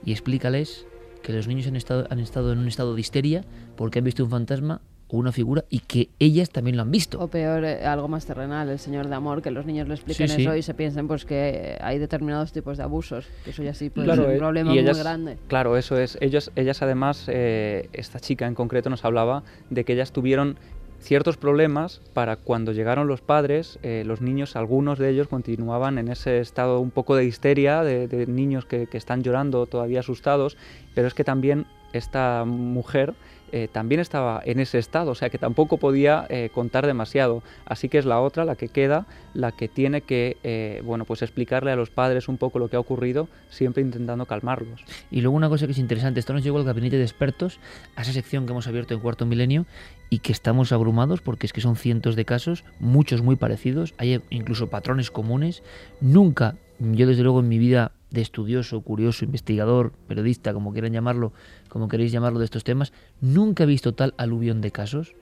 [0.04, 0.86] y explícales
[1.22, 3.44] que los niños han estado, han estado en un estado de histeria
[3.76, 7.20] porque han visto un fantasma o una figura y que ellas también lo han visto.
[7.20, 10.28] O peor, eh, algo más terrenal, el señor de amor, que los niños le expliquen
[10.28, 10.42] Sí, sí.
[10.42, 13.88] eso y se piensen pues que hay determinados tipos de abusos, que eso ya sí
[13.90, 15.38] puede Claro, ser un eh, problema y muy ellas- grande.
[15.48, 16.18] Claro, eso es.
[16.20, 20.58] Ellos, ellas además, eh, esta chica en concreto nos hablaba de que ellas tuvieron
[20.98, 26.08] ciertos problemas para cuando llegaron los padres, eh, los niños, algunos de ellos continuaban en
[26.08, 30.56] ese estado un poco de histeria, de, de niños que, que están llorando todavía asustados,
[30.94, 33.14] pero es que también esta mujer
[33.52, 37.42] eh, también estaba en ese estado, o sea que tampoco podía eh, contar demasiado.
[37.64, 41.22] Así que es la otra, la que queda, la que tiene que, eh, bueno, pues
[41.22, 44.84] explicarle a los padres un poco lo que ha ocurrido, siempre intentando calmarlos.
[45.10, 47.60] Y luego una cosa que es interesante, esto nos llegó al gabinete de expertos,
[47.94, 49.66] a esa sección que hemos abierto en Cuarto Milenio
[50.10, 54.20] y que estamos abrumados porque es que son cientos de casos, muchos muy parecidos, hay
[54.30, 55.62] incluso patrones comunes.
[56.00, 61.32] Nunca, yo desde luego en mi vida de estudioso, curioso, investigador, periodista, como quieran llamarlo,
[61.68, 65.14] como queréis llamarlo de estos temas, nunca he visto tal aluvión de casos.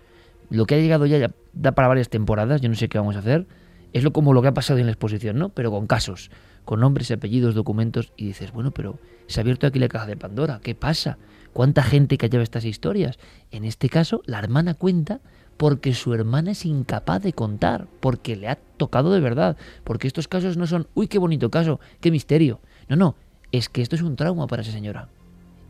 [0.51, 3.17] Lo que ha llegado ya, ya da para varias temporadas, yo no sé qué vamos
[3.17, 3.47] a hacer.
[3.93, 5.51] Es lo como lo que ha pasado en la exposición, ¿no?
[5.51, 6.31] Pero con casos,
[6.65, 10.17] con nombres, apellidos, documentos, y dices, bueno, pero se ha abierto aquí la caja de
[10.17, 11.19] Pandora, ¿qué pasa?
[11.53, 13.19] ¿Cuánta gente callaba estas historias?
[13.51, 15.21] En este caso, la hermana cuenta
[15.57, 20.27] porque su hermana es incapaz de contar, porque le ha tocado de verdad, porque estos
[20.29, 22.61] casos no son, uy, qué bonito caso, qué misterio.
[22.89, 23.15] No, no,
[23.53, 25.09] es que esto es un trauma para esa señora.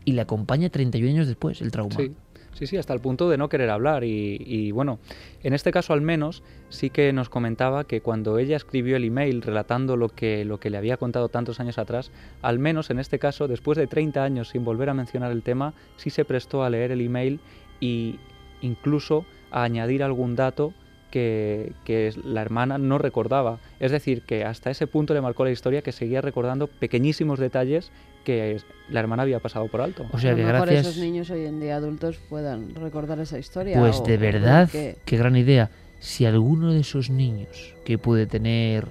[0.05, 1.95] Y le acompaña 31 años después el trauma.
[1.95, 2.13] Sí,
[2.53, 4.03] sí, sí, hasta el punto de no querer hablar.
[4.03, 4.99] Y, y, bueno,
[5.43, 9.41] en este caso al menos sí que nos comentaba que cuando ella escribió el email
[9.41, 13.19] relatando lo que, lo que le había contado tantos años atrás, al menos en este
[13.19, 16.69] caso, después de 30 años sin volver a mencionar el tema, sí se prestó a
[16.69, 17.39] leer el email
[17.79, 18.19] y
[18.61, 20.73] incluso a añadir algún dato
[21.15, 23.59] que, que, la hermana no recordaba.
[23.79, 27.89] Es decir, que hasta ese punto le marcó la historia que seguía recordando pequeñísimos detalles
[28.25, 28.57] que
[28.89, 30.05] la hermana había pasado por alto.
[30.11, 30.87] O sea a que mejor gracias.
[30.87, 33.79] esos niños hoy en día adultos puedan recordar esa historia.
[33.79, 35.71] Pues o- de verdad, que- qué gran idea.
[36.01, 38.85] Si alguno de esos niños que puede tener.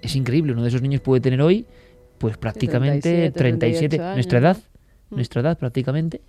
[0.00, 1.66] Es increíble, uno de esos niños puede tener hoy,
[2.16, 4.56] pues prácticamente 37, 37, 38 nuestra edad,
[5.10, 6.22] nuestra edad prácticamente,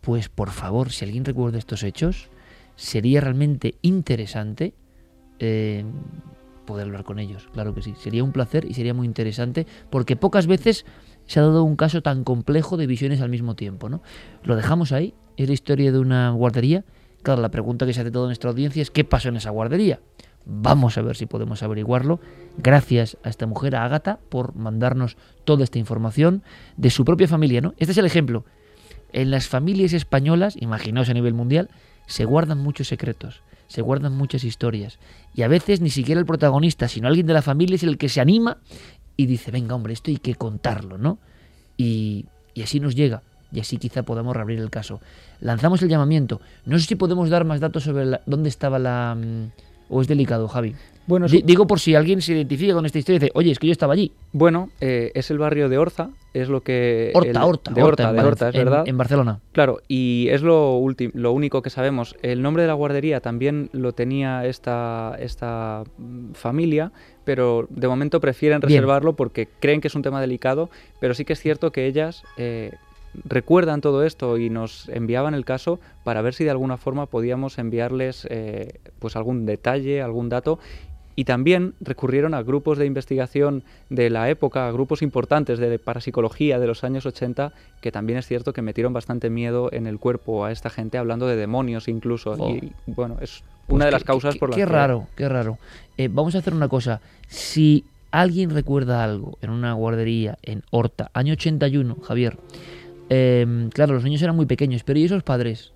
[0.00, 2.30] pues por favor, si alguien recuerda estos hechos,
[2.80, 4.72] sería realmente interesante
[5.38, 5.84] eh,
[6.64, 7.94] poder hablar con ellos, claro que sí.
[7.98, 10.86] Sería un placer y sería muy interesante porque pocas veces
[11.26, 14.02] se ha dado un caso tan complejo de visiones al mismo tiempo, ¿no?
[14.44, 16.84] Lo dejamos ahí, es la historia de una guardería.
[17.22, 20.00] Claro, la pregunta que se hace toda nuestra audiencia es ¿qué pasó en esa guardería?
[20.46, 22.18] Vamos a ver si podemos averiguarlo.
[22.56, 26.42] Gracias a esta mujer, a Ágata, por mandarnos toda esta información
[26.78, 27.74] de su propia familia, ¿no?
[27.76, 28.46] Este es el ejemplo.
[29.12, 31.68] En las familias españolas, imaginaos a nivel mundial,
[32.10, 33.42] se guardan muchos secretos.
[33.68, 34.98] se guardan muchas historias.
[35.32, 38.08] Y a veces ni siquiera el protagonista, sino alguien de la familia es el que
[38.08, 38.58] se anima
[39.16, 41.18] y dice, venga hombre, esto hay que contarlo, ¿no?
[41.76, 43.22] Y, y así nos llega.
[43.52, 45.00] Y así quizá podamos reabrir el caso.
[45.40, 46.40] Lanzamos el llamamiento.
[46.64, 49.16] No sé si podemos dar más datos sobre dónde estaba la...
[49.16, 49.52] mm,
[49.90, 50.74] O es delicado, Javi.
[51.06, 53.66] Bueno, digo por si alguien se identifica con esta historia y dice, oye, es que
[53.66, 54.12] yo estaba allí.
[54.32, 57.10] Bueno, eh, es el barrio de Orza, es lo que...
[57.14, 58.84] Horta, el- Horta, De Horta, de Horta, es en- verdad.
[58.86, 59.40] En Barcelona.
[59.50, 60.80] Claro, y es lo,
[61.14, 62.14] lo único que sabemos.
[62.22, 65.82] El nombre de la guardería también lo tenía esta, esta
[66.34, 66.92] familia,
[67.24, 68.68] pero de momento prefieren Bien.
[68.68, 72.22] reservarlo porque creen que es un tema delicado, pero sí que es cierto que ellas
[72.36, 72.72] eh,
[73.24, 77.58] recuerdan todo esto y nos enviaban el caso para ver si de alguna forma podíamos
[77.58, 80.58] enviarles eh, pues algún detalle, algún dato.
[81.16, 86.58] Y también recurrieron a grupos de investigación de la época, a grupos importantes de parapsicología
[86.58, 90.44] de los años 80, que también es cierto que metieron bastante miedo en el cuerpo
[90.46, 92.36] a esta gente, hablando de demonios incluso.
[92.38, 92.50] Oh.
[92.54, 94.66] Y bueno, es Pues una de qué- las causas qué- por las Qué que...
[94.66, 95.58] raro, qué raro.
[95.98, 97.02] Eh, vamos a hacer una cosa.
[97.28, 102.38] Si alguien recuerda algo en una guardería en Horta, año 81, Javier,
[103.10, 105.72] eh, claro, los niños eran muy pequeños, pero ¿y esos padres?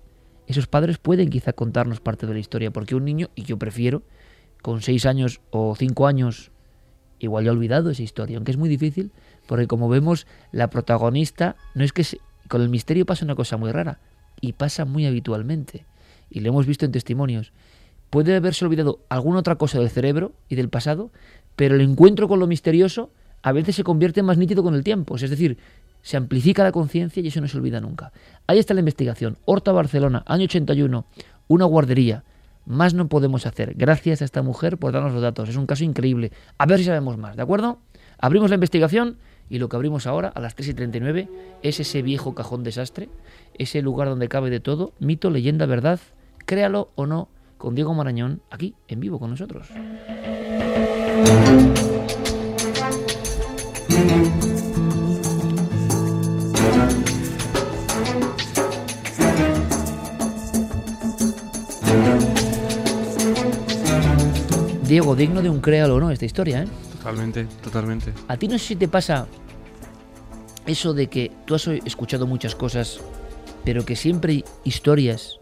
[0.47, 4.03] Esos padres pueden quizá contarnos parte de la historia, porque un niño, y yo prefiero,
[4.61, 6.51] con 6 años o 5 años,
[7.19, 9.11] igual ya ha olvidado esa historia, aunque es muy difícil,
[9.47, 13.57] porque como vemos, la protagonista, no es que se- con el misterio pasa una cosa
[13.57, 13.99] muy rara,
[14.41, 15.85] y pasa muy habitualmente,
[16.29, 17.51] y lo hemos visto en testimonios.
[18.09, 21.11] Puede haberse olvidado alguna otra cosa del cerebro y del pasado,
[21.55, 23.09] pero el encuentro con lo misterioso
[23.41, 25.57] a veces se convierte más nítido con el tiempo, es decir,
[26.05, 28.11] se amplifica la conciencia y eso no se olvida nunca.
[28.45, 29.39] Ahí está la investigación.
[29.43, 31.03] Horta, Barcelona, año 81,
[31.47, 32.23] una guardería.
[32.67, 33.73] Más no podemos hacer.
[33.73, 35.49] Gracias a esta mujer por darnos los datos.
[35.49, 36.31] Es un caso increíble.
[36.59, 37.79] A ver si sabemos más, ¿de acuerdo?
[38.19, 39.17] Abrimos la investigación
[39.49, 41.27] y lo que abrimos ahora, a las 3 y 39,
[41.63, 43.09] es ese viejo cajón desastre,
[43.57, 45.99] ese lugar donde cabe de todo, mito, leyenda, verdad,
[46.45, 49.69] créalo o no, con Diego Marañón, aquí, en vivo con nosotros.
[64.87, 66.67] Diego, digno de un créalo o no esta historia, ¿eh?
[66.97, 68.13] Totalmente, totalmente.
[68.27, 69.27] A ti no sé si te pasa
[70.65, 72.99] eso de que tú has escuchado muchas cosas,
[73.63, 75.39] pero que siempre hay historias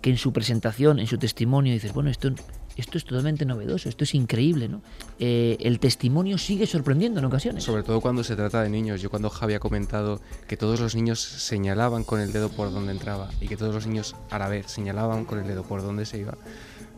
[0.00, 2.30] que en su presentación, en su testimonio, dices, bueno, esto,
[2.76, 4.82] esto es totalmente novedoso, esto es increíble, ¿no?
[5.18, 7.64] Eh, el testimonio sigue sorprendiendo en ocasiones.
[7.64, 9.00] Sobre todo cuando se trata de niños.
[9.00, 12.92] Yo cuando Javi ha comentado que todos los niños señalaban con el dedo por donde
[12.92, 16.04] entraba y que todos los niños a la vez señalaban con el dedo por donde
[16.06, 16.36] se iba,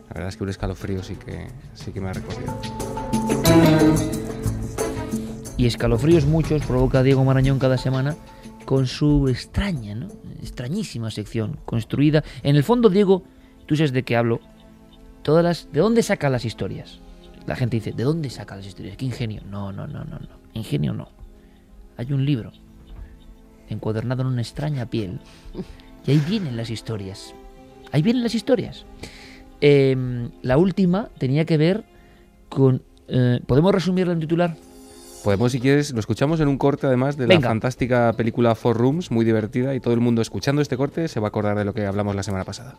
[0.09, 2.59] la verdad es que un escalofrío sí que, sí que me ha recorrido.
[5.57, 8.15] y escalofríos muchos provoca Diego Marañón cada semana
[8.65, 10.07] con su extraña, ¿no?
[10.41, 12.23] extrañísima sección construida.
[12.43, 13.23] En el fondo, Diego,
[13.65, 14.39] tú sabes de qué hablo.
[15.23, 16.99] Todas las, ¿De dónde saca las historias?
[17.45, 18.97] La gente dice, ¿de dónde saca las historias?
[18.97, 19.41] ¿Qué ingenio?
[19.49, 20.29] No, no, no, no, no.
[20.53, 21.09] Ingenio no.
[21.97, 22.51] Hay un libro
[23.69, 25.19] encuadernado en una extraña piel
[26.05, 27.33] y ahí vienen las historias.
[27.91, 28.85] Ahí vienen las historias.
[29.61, 31.83] Em, la última tenía que ver
[32.49, 32.83] con...
[33.07, 34.55] eh, ¿Podemos resumirla en titular?
[35.23, 37.41] Podemos, si quieres, lo escuchamos en un corte además de Venga.
[37.41, 41.19] la fantástica película Four Rooms, muy divertida, y todo el mundo escuchando este corte se
[41.19, 42.77] va a acordar de lo que hablamos la semana pasada.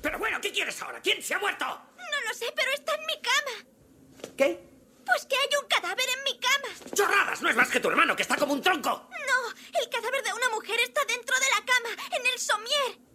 [0.00, 1.00] Pero bueno, ¿qué quieres ahora?
[1.02, 1.64] ¿Quién se ha muerto?
[1.64, 4.32] No lo sé, pero está en mi cama.
[4.36, 4.60] ¿Qué?
[5.04, 6.90] Pues que hay un cadáver en mi cama.
[6.94, 7.42] ¡Chorradas!
[7.42, 8.90] No es más que tu hermano, que está como un tronco.
[9.10, 13.11] No, el cadáver de una mujer está dentro de la cama, en el somier.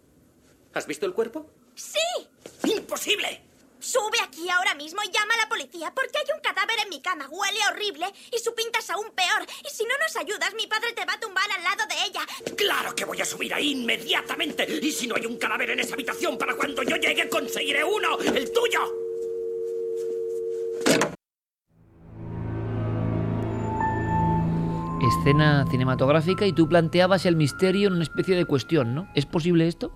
[0.78, 1.50] ¿Has visto el cuerpo?
[1.74, 1.98] Sí.
[2.62, 3.42] ¡Imposible!
[3.80, 7.02] Sube aquí ahora mismo y llama a la policía porque hay un cadáver en mi
[7.02, 7.28] cama.
[7.28, 9.44] Huele horrible y su pinta es aún peor.
[9.64, 12.20] Y si no nos ayudas, mi padre te va a tumbar al lado de ella.
[12.56, 14.66] ¡Claro que voy a subir ahí inmediatamente!
[14.80, 18.20] Y si no hay un cadáver en esa habitación para cuando yo llegue, conseguiré uno,
[18.20, 19.08] el tuyo.
[25.00, 29.08] escena cinematográfica y tú planteabas el misterio en una especie de cuestión, ¿no?
[29.14, 29.92] ¿Es posible esto?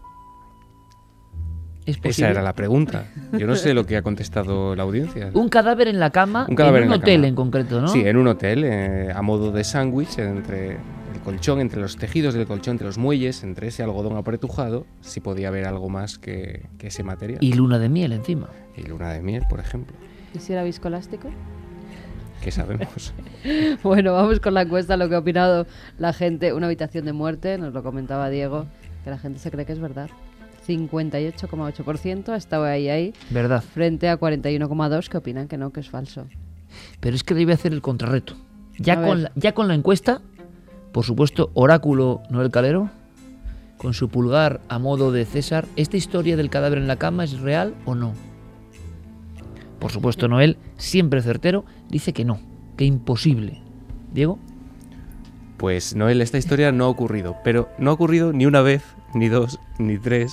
[1.87, 1.99] ¿Es?
[2.03, 3.07] Esa era la pregunta.
[3.33, 5.31] Yo no sé lo que ha contestado la audiencia.
[5.35, 7.27] Un cadáver en la cama, Un cadáver en un en hotel cama.
[7.29, 7.89] en concreto, ¿no?
[7.89, 12.35] Sí, en un hotel, eh, a modo de sándwich, entre el colchón, entre los tejidos
[12.35, 16.67] del colchón, entre los muelles, entre ese algodón apretujado, sí podía haber algo más que,
[16.79, 17.39] que ese material.
[17.43, 18.49] Y luna de miel encima.
[18.77, 19.97] Y luna de miel, por ejemplo.
[20.35, 21.31] ¿Y si era viscoelástico?
[22.43, 23.13] ¿Qué sabemos?
[23.83, 25.67] Bueno, vamos con la encuesta, lo que ha opinado
[25.99, 26.53] la gente.
[26.53, 28.67] Una habitación de muerte, nos lo comentaba Diego,
[29.03, 30.09] que la gente se cree que es verdad.
[30.67, 33.63] 58,8% ha estado ahí, ahí, Verdad.
[33.63, 36.27] frente a 41,2% que opinan que no, que es falso.
[37.01, 38.35] Pero es que le voy a hacer el contrarreto.
[38.79, 40.23] Ya con, la, ya con la encuesta,
[40.93, 42.91] por supuesto, Oráculo Noel Calero,
[43.77, 47.39] con su pulgar a modo de César, ¿esta historia del cadáver en la cama es
[47.41, 48.13] real o no?
[49.79, 52.41] Por supuesto, Noel, siempre certero, dice que no,
[52.77, 53.61] que imposible.
[54.13, 54.39] Diego,
[55.57, 58.83] Pues Noel, esta historia no ha ocurrido, pero no ha ocurrido ni una vez,
[59.15, 60.33] ni dos, ni tres,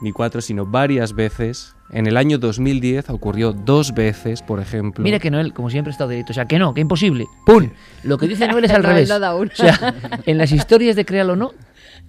[0.00, 1.74] ni cuatro, sino varias veces.
[1.92, 5.02] En el año 2010 ocurrió dos veces, por ejemplo.
[5.02, 6.32] mira que Noel, como siempre, ha estado directo.
[6.32, 7.26] O sea, que no, que imposible.
[7.44, 7.70] ¡Pum!
[8.04, 9.08] Lo que dice Noel es al revés.
[9.08, 9.50] no da una.
[9.52, 9.94] O sea,
[10.24, 11.52] en las historias de Créalo o no,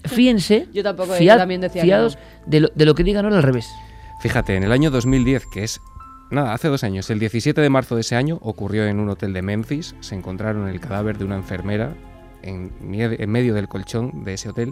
[0.06, 2.22] fíjense, Yo tampoco, yo fiad- también decía que fiados no.
[2.52, 3.68] de, lo, de lo que diga Noel al revés.
[4.22, 5.82] Fíjate, en el año 2010, que es
[6.30, 9.34] nada, hace dos años, el 17 de marzo de ese año, ocurrió en un hotel
[9.34, 9.96] de Memphis.
[10.00, 11.96] Se encontraron el cadáver de una enfermera
[12.44, 14.72] en, en medio del colchón de ese hotel.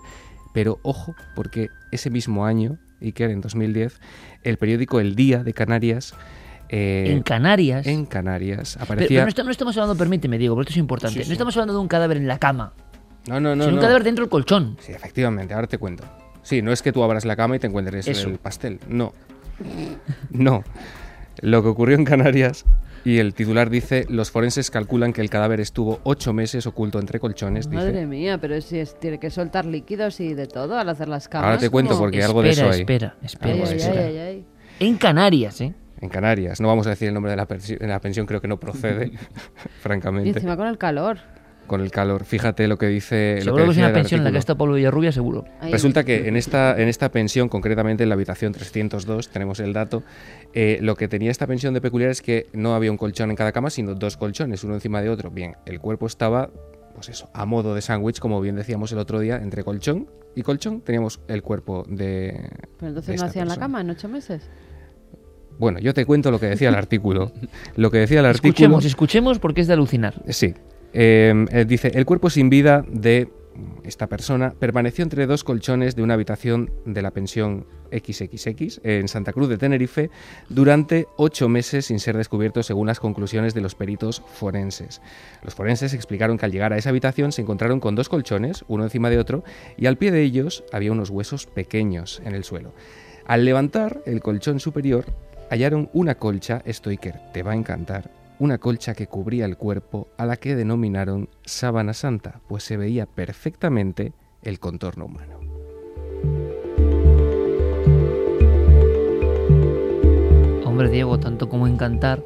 [0.54, 4.00] Pero ojo, porque ese mismo año, Iker, en 2010,
[4.44, 6.14] el periódico El Día de Canarias.
[6.70, 7.88] eh, en Canarias.
[7.88, 9.08] en Canarias Pero, aparecía.
[9.18, 11.18] pero no, está- no estamos hablando, permíteme, Diego, porque esto es importante.
[11.20, 11.30] Sí, sí.
[11.30, 12.74] No estamos hablando de un cadáver en la cama,
[13.28, 13.64] No, no, no.
[13.64, 14.78] sino un cadáver dentro del colchón.
[14.80, 16.04] Sí, efectivamente, ahora te cuento.
[16.44, 18.30] Sí, no es que tú abras la cama y te encuentres Eso.
[18.30, 18.80] el pastel.
[18.88, 19.14] No.
[20.30, 20.64] No.
[21.42, 22.66] Lo que ocurrió en Canarias
[23.06, 27.20] y el titular dice, los forenses calculan que el cadáver estuvo ocho meses oculto entre
[27.20, 27.70] colchones.
[27.70, 27.84] dice.
[27.84, 31.28] Madre mía, pero si es- tiene que soltar líquidos y de todo al hacer las
[31.28, 31.46] camas.
[31.48, 32.02] Ahora te cuento ¿cómo?
[32.06, 32.82] porque algo de eso hay.
[32.82, 34.02] espera, espera, Ay, espera.
[34.02, 34.46] ay, ay, ay.
[34.80, 35.74] En Canarias, ¿eh?
[36.02, 36.62] En Canarias.
[36.62, 38.60] No vamos a decir el nombre de la, pensi- de la pensión, creo que no
[38.60, 39.18] procede, Y
[39.82, 41.18] francamente, encima con el calor.
[41.70, 42.26] Con el calor.
[42.26, 43.36] Fíjate lo que dice...
[43.38, 45.46] lo Seguro que es una pensión en la que está Pablo Villarrubia, seguro.
[45.72, 50.04] Resulta que en esta, en esta pensión, concretamente en la habitación 302, tenemos el dato,
[50.54, 53.38] eh, lo que tenía esta pensión de peculiar es que no había un colchón en
[53.38, 55.32] cada cama, sino dos colchones, uno encima de otro.
[55.32, 56.50] Bien, el cuerpo estaba,
[56.94, 60.42] pues eso, a modo de sándwich, como bien decíamos el otro día, entre colchón y
[60.42, 62.50] colchón teníamos el cuerpo de...
[62.78, 64.50] Pero de entonces no hacían la cama en ocho meses.
[65.60, 67.34] Bueno, yo te cuento lo que decía el artículo.
[67.76, 68.50] Lo que decía el artículo...
[68.50, 70.14] Escuchemos, escuchemos porque es de alucinar.
[70.30, 70.54] Sí.
[70.94, 73.30] Eh, eh, dice, el cuerpo sin vida de
[73.84, 79.34] esta persona permaneció entre dos colchones de una habitación de la pensión XXX en Santa
[79.34, 80.10] Cruz de Tenerife
[80.48, 85.02] durante ocho meses sin ser descubierto según las conclusiones de los peritos forenses.
[85.44, 88.84] Los forenses explicaron que al llegar a esa habitación se encontraron con dos colchones, uno
[88.84, 89.44] encima de otro,
[89.78, 92.74] y al pie de ellos había unos huesos pequeños en el suelo.
[93.26, 95.06] Al levantar el colchón superior,
[95.50, 100.08] hallaron una colcha, esto Iker, te va a encantar, una colcha que cubría el cuerpo
[100.18, 105.40] a la que denominaron sábana santa, pues se veía perfectamente el contorno humano.
[110.66, 112.24] Hombre, Diego, tanto como encantar,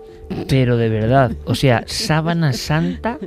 [0.48, 3.18] pero de verdad, o sea, sábana santa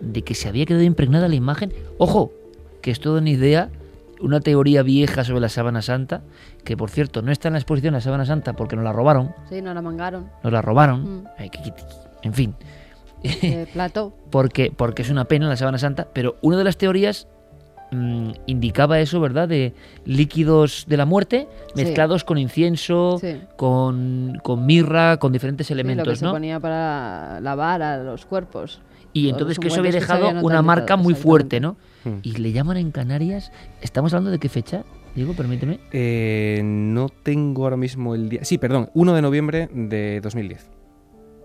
[0.00, 1.72] de que se había quedado impregnada la imagen.
[1.98, 2.32] Ojo,
[2.80, 3.70] que es toda una idea,
[4.20, 6.22] una teoría vieja sobre la sábana santa,
[6.68, 9.34] que por cierto no está en la exposición la sábana santa porque nos la robaron,
[9.48, 10.28] Sí, no la mangaron.
[10.42, 11.24] nos la robaron, Mm.
[12.24, 12.54] En fin,
[13.24, 14.12] Eh, plato.
[14.30, 17.26] porque, porque es una pena la sábana santa, pero una de las teorías
[17.90, 19.48] mm, indicaba eso, ¿verdad?
[19.48, 19.72] De
[20.04, 21.84] líquidos de la muerte Sí.
[21.84, 23.40] mezclados con incienso, Sí.
[23.56, 26.32] con, con mirra, con diferentes Sí, lo que elementos, se ¿no?
[26.32, 28.82] ponía para lavar a los cuerpos.
[29.14, 31.76] Y entonces que eso había dejado una marca muy fuerte, ¿no?
[32.04, 32.18] Hmm.
[32.22, 33.50] Y le llaman en Canarias,
[33.80, 34.84] estamos hablando de qué fecha,
[35.14, 35.80] Diego, permíteme.
[35.92, 38.44] Eh, no tengo ahora mismo el día...
[38.44, 40.70] Sí, perdón, 1 de noviembre de 2010.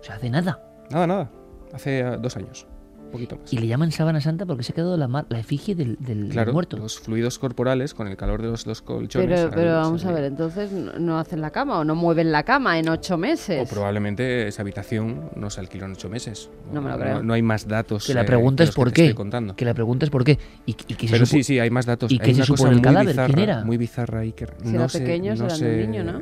[0.00, 0.62] O sea, hace nada.
[0.90, 1.30] Nada, nada.
[1.72, 2.66] Hace ah, dos años.
[3.04, 3.52] Un poquito más.
[3.52, 6.28] Y le llaman sábana santa porque se ha quedado la, mar- la efigie del, del
[6.30, 6.76] Claro, muerto.
[6.76, 9.46] los fluidos corporales con el calor de los, los colchones.
[9.54, 10.16] Pero, vamos a salir.
[10.22, 13.68] ver, entonces no, hacen la cama o no mueven la cama en ocho O meses.
[13.70, 16.50] probablemente esa habitación no se alquiló en ocho meses.
[16.72, 17.22] No me lo creo.
[17.22, 18.06] No, hay más datos.
[18.06, 19.14] Que la eh, pregunta es que por qué.
[19.14, 19.54] contando.
[19.54, 20.38] Que la pregunta es por qué.
[20.66, 22.10] Y, y que se Pero sí, sí, hay más datos.
[22.10, 23.06] ¿Y qué se una supo cosa del muy cadáver?
[23.08, 23.64] bizarra, ¿Quién era?
[23.64, 24.54] Muy bizarra, Iker.
[24.62, 26.20] Si no era sé- pequeño, no será sé- de un niño, ¿no?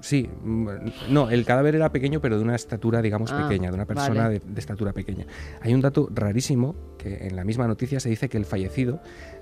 [0.00, 0.68] Sí, mm,
[1.10, 4.24] no, el cadáver era pequeño, pero de una estatura, digamos, Ah, pequeña, de una persona
[4.24, 4.38] vale.
[4.38, 5.26] de, de estatura pequeña.
[5.60, 9.00] Hay un dato rarísimo que en la misma noticia se dice que el fallecido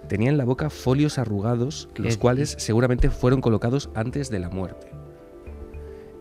[0.08, 4.48] tenía en la boca folios arrugados, los ¿Qué cuales seguramente fueron colocados antes de la
[4.48, 4.86] muerte.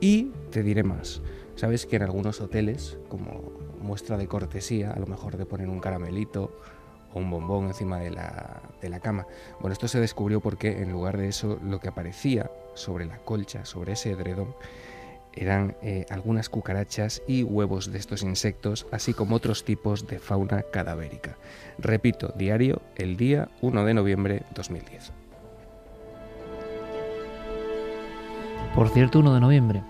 [0.02, 1.22] Y te diré más.
[1.56, 5.80] Sabes que en algunos hoteles, como muestra de cortesía, a lo mejor te ponen un
[5.80, 6.60] caramelito
[7.14, 9.26] o un bombón encima de la, de la cama.
[9.62, 13.66] Bueno, esto se descubrió porque en lugar de eso lo que aparecía sobre la colcha,
[13.66, 14.56] sobre ese edredón,
[15.34, 20.64] eran eh, algunas cucarachas y huevos de estos insectos, así como otros tipos de fauna
[20.72, 21.38] cadavérica.
[21.78, 25.12] Repito, diario, el día 1 de noviembre 2010.
[28.74, 29.84] Por cierto, 1 de noviembre.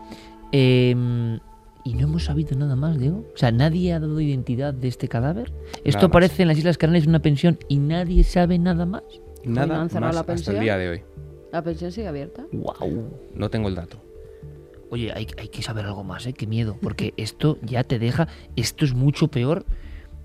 [0.52, 1.40] Eh,
[1.86, 3.24] y no hemos sabido nada más, Diego.
[3.34, 5.54] O sea, nadie ha dado identidad de este cadáver.
[5.84, 9.04] Esto aparece en las Islas Canarias en una pensión y nadie sabe nada más.
[9.44, 11.04] Nada ¿no han cerrado más la hasta el día de hoy.
[11.56, 12.44] ¿La pensión sigue abierta?
[12.52, 13.14] ¡Wow!
[13.34, 13.98] No tengo el dato.
[14.90, 16.34] Oye, hay, hay que saber algo más, ¿eh?
[16.34, 16.78] Qué miedo.
[16.82, 18.28] Porque esto ya te deja.
[18.58, 19.66] Esto es mucho peor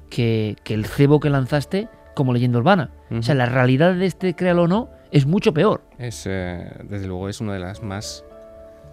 [0.08, 2.90] que, que el cebo que lanzaste como leyenda urbana.
[3.16, 5.82] O sea, la realidad de este, créalo o no, es mucho peor.
[5.98, 8.24] Es, eh, desde luego, es una de las más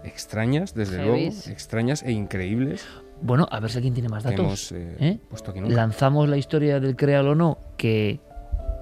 [0.03, 2.85] extrañas, desde luego, extrañas e increíbles
[3.23, 4.39] Bueno, a ver si alguien tiene más datos.
[4.39, 5.19] hemos eh, ¿eh?
[5.27, 5.73] puesto aquí nunca.
[5.73, 8.19] Lanzamos la historia del créalo o no, que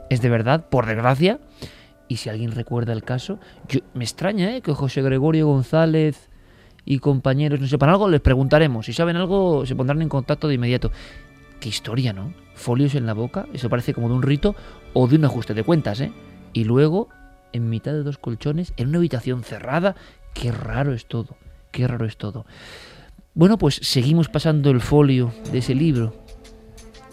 [0.10, 1.40] es de verdad, por desgracia.
[2.08, 4.62] Y si alguien recuerda el caso, yo, me extraña ¿eh?
[4.62, 6.30] que José Gregorio González
[6.86, 8.86] y compañeros no sepan algo, les preguntaremos.
[8.86, 10.92] Si saben algo, se pondrán en contacto de inmediato.
[11.60, 12.34] Qué historia, ¿no?
[12.54, 14.56] Folios en la boca, eso parece como de un rito
[14.94, 16.12] o de un ajuste de cuentas, ¿eh?
[16.54, 17.10] Y luego,
[17.54, 19.96] en mitad de dos colchones, en una habitación cerrada,
[20.34, 21.38] qué raro es todo,
[21.72, 22.46] qué raro es todo.
[23.34, 26.14] Bueno, pues seguimos pasando el folio de ese libro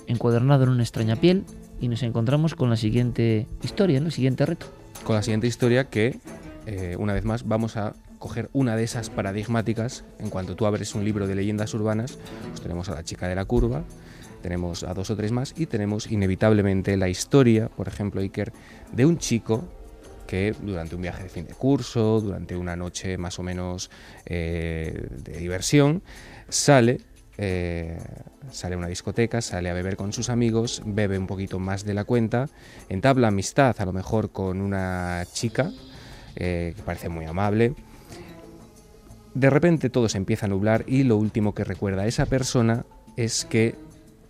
[0.07, 1.45] encuadernado en una extraña piel
[1.81, 4.07] y nos encontramos con la siguiente historia, ¿no?
[4.07, 4.67] el siguiente reto.
[5.05, 6.19] Con la siguiente historia que,
[6.67, 10.05] eh, una vez más, vamos a coger una de esas paradigmáticas.
[10.21, 13.35] En cuanto tú abres un libro de leyendas urbanas, pues tenemos a la chica de
[13.35, 13.83] la curva,
[14.43, 18.53] tenemos a dos o tres más y tenemos inevitablemente la historia, por ejemplo, Iker,
[18.93, 19.65] de un chico
[20.29, 23.91] que durante un viaje de fin de curso, durante una noche más o menos
[24.25, 26.03] eh, de diversión,
[26.49, 27.01] sale,
[27.45, 27.99] eh,
[28.53, 31.93] sale a una discoteca, sale a beber con sus amigos, bebe un poquito más de
[31.93, 32.49] la cuenta,
[32.89, 35.73] entabla amistad a lo mejor con una chica
[36.37, 37.75] eh, que parece muy amable.
[39.35, 42.85] De repente todo se empieza a nublar y lo último que recuerda a esa persona
[43.17, 43.75] es que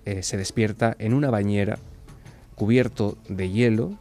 [0.06, 1.78] eh, se despierta en una bañera
[2.54, 3.92] cubierto de hielo.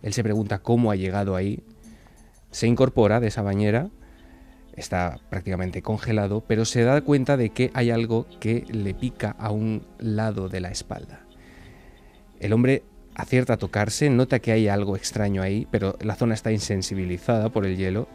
[0.00, 1.62] Él se pregunta cómo ha llegado ahí.
[2.52, 3.90] Se incorpora de esa bañera,
[4.76, 9.50] está prácticamente congelado, pero se da cuenta de que hay algo que le pica a
[9.50, 11.26] un lado de la espalda.
[12.40, 12.82] El hombre
[13.14, 17.64] acierta a tocarse, nota que hay algo extraño ahí, pero la zona está insensibilizada por
[17.64, 18.08] el hielo.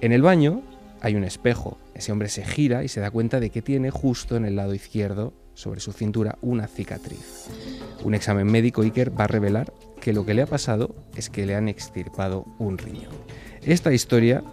[0.00, 0.62] En el baño
[1.00, 1.78] hay un espejo.
[1.94, 4.74] Ese hombre se gira y se da cuenta de que tiene justo en el lado
[4.74, 7.48] izquierdo, sobre su cintura, una cicatriz.
[8.04, 11.46] Un examen médico Iker va a revelar que lo que le ha pasado es que
[11.46, 13.10] le han extirpado un riñón.
[13.62, 14.44] Esta historia,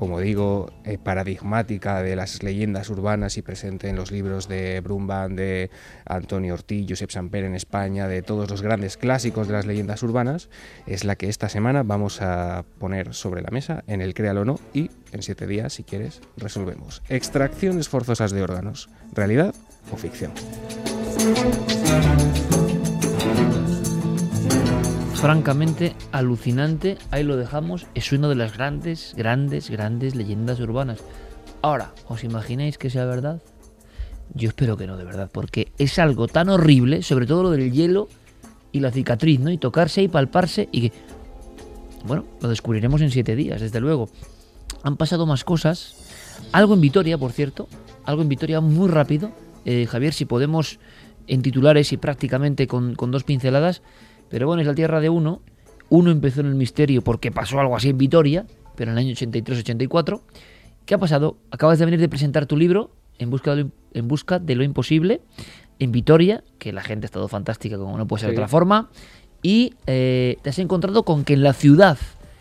[0.00, 5.36] como digo, eh, paradigmática de las leyendas urbanas y presente en los libros de Brumban,
[5.36, 5.68] de
[6.06, 10.48] Antonio Ortiz, Josep Samper en España, de todos los grandes clásicos de las leyendas urbanas,
[10.86, 14.44] es la que esta semana vamos a poner sobre la mesa en el Créalo o
[14.46, 17.02] no y en siete días, si quieres, resolvemos.
[17.10, 19.54] Extracciones forzosas de órganos, realidad
[19.92, 20.32] o ficción.
[25.20, 31.00] Francamente alucinante, ahí lo dejamos, es una de las grandes, grandes, grandes leyendas urbanas.
[31.60, 33.42] Ahora, ¿os imagináis que sea verdad?
[34.32, 37.70] Yo espero que no, de verdad, porque es algo tan horrible, sobre todo lo del
[37.70, 38.08] hielo
[38.72, 39.50] y la cicatriz, ¿no?
[39.50, 40.92] Y tocarse y palparse y que...
[42.06, 44.08] Bueno, lo descubriremos en siete días, desde luego.
[44.84, 45.96] Han pasado más cosas.
[46.50, 47.68] Algo en Vitoria, por cierto.
[48.06, 49.32] Algo en Vitoria muy rápido.
[49.66, 50.78] Eh, Javier, si podemos
[51.26, 53.82] en titulares y prácticamente con, con dos pinceladas.
[54.30, 55.42] Pero bueno, es la tierra de uno.
[55.90, 59.14] Uno empezó en el misterio porque pasó algo así en Vitoria, pero en el año
[59.14, 60.20] 83-84.
[60.86, 61.36] ¿Qué ha pasado?
[61.50, 64.64] Acabas de venir de presentar tu libro, En busca de lo, en busca de lo
[64.64, 65.20] imposible,
[65.78, 68.88] en Vitoria, que la gente ha estado fantástica como no puede ser de otra forma.
[69.42, 71.98] Y eh, te has encontrado con que en la ciudad,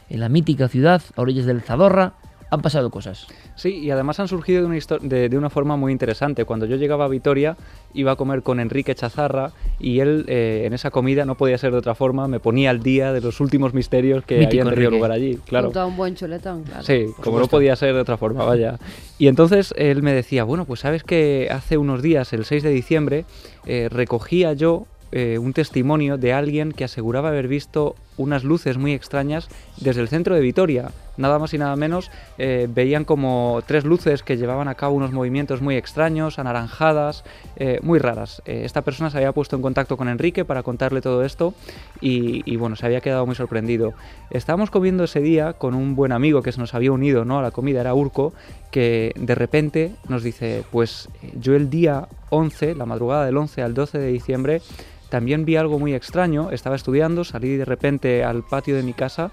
[0.10, 2.16] en la mítica ciudad, a orillas del Zadorra,
[2.52, 3.28] han pasado cosas.
[3.56, 6.46] Sí, y además han surgido de una, histo- de, de una forma muy interesante.
[6.46, 7.56] Cuando yo llegaba a Vitoria,
[7.94, 11.72] iba a comer con Enrique Chazarra y él eh, en esa comida, no podía ser
[11.72, 14.90] de otra forma, me ponía al día de los últimos misterios que Mítico habían tenido
[14.90, 14.96] Enrique.
[14.98, 15.40] lugar allí.
[15.46, 15.72] Claro.
[15.88, 16.84] Un buen chuletón, claro.
[16.84, 18.78] Sí, como no podía ser de otra forma, vaya.
[19.18, 22.70] Y entonces él me decía, bueno, pues sabes que hace unos días, el 6 de
[22.72, 23.26] diciembre,
[23.66, 28.94] eh, recogía yo eh, un testimonio de alguien que aseguraba haber visto unas luces muy
[28.94, 29.48] extrañas
[29.78, 30.92] desde el centro de Vitoria.
[31.18, 35.12] Nada más y nada menos, eh, veían como tres luces que llevaban a cabo unos
[35.12, 37.24] movimientos muy extraños, anaranjadas,
[37.58, 38.42] eh, muy raras.
[38.46, 41.54] Eh, esta persona se había puesto en contacto con Enrique para contarle todo esto
[42.00, 43.94] y, y, bueno, se había quedado muy sorprendido.
[44.30, 47.40] Estábamos comiendo ese día con un buen amigo que se nos había unido ¿no?
[47.40, 48.34] a la comida, era Urco,
[48.72, 53.74] que de repente nos dice, pues yo el día 11, la madrugada del 11 al
[53.74, 54.62] 12 de diciembre,
[55.10, 59.32] también vi algo muy extraño, estaba estudiando, salí de repente al patio de mi casa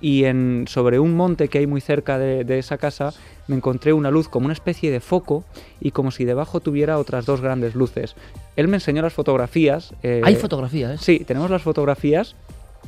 [0.00, 3.12] y en, sobre un monte que hay muy cerca de, de esa casa
[3.48, 5.44] me encontré una luz como una especie de foco
[5.80, 8.14] y como si debajo tuviera otras dos grandes luces.
[8.56, 9.94] Él me enseñó las fotografías.
[10.02, 11.00] eh, Hay fotografías.
[11.00, 12.36] Sí, tenemos las fotografías.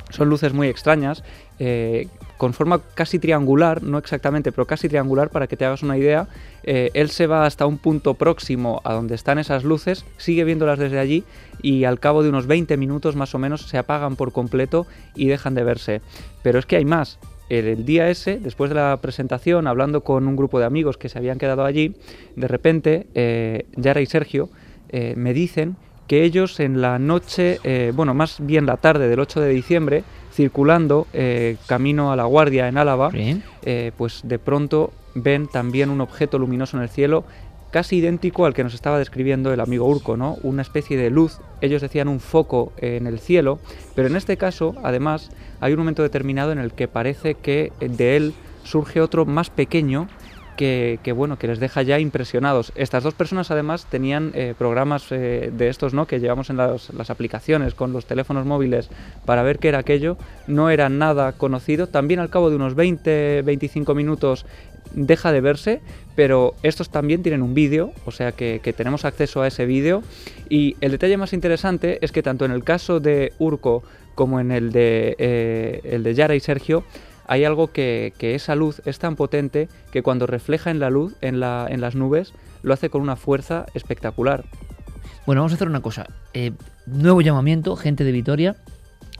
[0.09, 1.23] Son luces muy extrañas,
[1.59, 2.07] eh,
[2.41, 6.27] con forma casi triangular, no exactamente, pero casi triangular para que te hagas una idea.
[6.63, 10.79] Eh, él se va hasta un punto próximo a donde están esas luces, sigue viéndolas
[10.79, 11.23] desde allí
[11.61, 15.27] y al cabo de unos 20 minutos más o menos se apagan por completo y
[15.27, 16.01] dejan de verse.
[16.41, 17.19] Pero es que hay más.
[17.49, 21.19] El, día ese, después de la presentación, hablando con un grupo de amigos que se
[21.19, 21.93] habían quedado allí,
[22.35, 24.49] de repente, eh, Yara y Sergio
[24.89, 25.75] eh, me dicen
[26.07, 27.59] que ellos en la noche,
[27.93, 32.67] bueno, más bien la tarde del 8 de diciembre, circulando eh, camino a la Guardia
[32.67, 37.25] en Álava, eh, pues de pronto ven también un objeto luminoso en el cielo
[37.71, 40.37] casi idéntico al que nos estaba describiendo el amigo Urco, ¿no?
[40.43, 43.59] Una especie de luz, ellos decían un foco en el cielo,
[43.95, 48.17] pero en este caso, además, hay un momento determinado en el que parece que de
[48.17, 50.07] él surge otro más pequeño
[50.61, 52.71] que, bueno, que les deja ya impresionados.
[52.75, 56.05] Estas dos personas además tenían eh, programas eh, de estos, ¿no?
[56.05, 58.89] Que llevamos en las, aplicaciones con los teléfonos móviles
[59.25, 60.17] para ver qué era aquello.
[60.47, 61.87] No era nada conocido.
[61.87, 64.45] También al cabo de unos 20-25 minutos
[64.93, 65.81] deja de verse,
[66.15, 70.03] pero estos también tienen un vídeo, o sea que, que tenemos acceso a ese vídeo.
[70.49, 73.83] Y el detalle más interesante es que tanto en el caso de Urco
[74.13, 76.83] como en el de, eh, el de Yara y Sergio,
[77.31, 81.39] hay algo que, esa luz es tan potente que cuando refleja en la luz, en,
[81.39, 84.43] la, las nubes, lo hace con una fuerza espectacular.
[85.25, 86.07] Bueno, vamos a hacer una cosa.
[86.33, 86.51] Eh,
[86.87, 88.57] nuevo llamamiento, gente de Vitoria.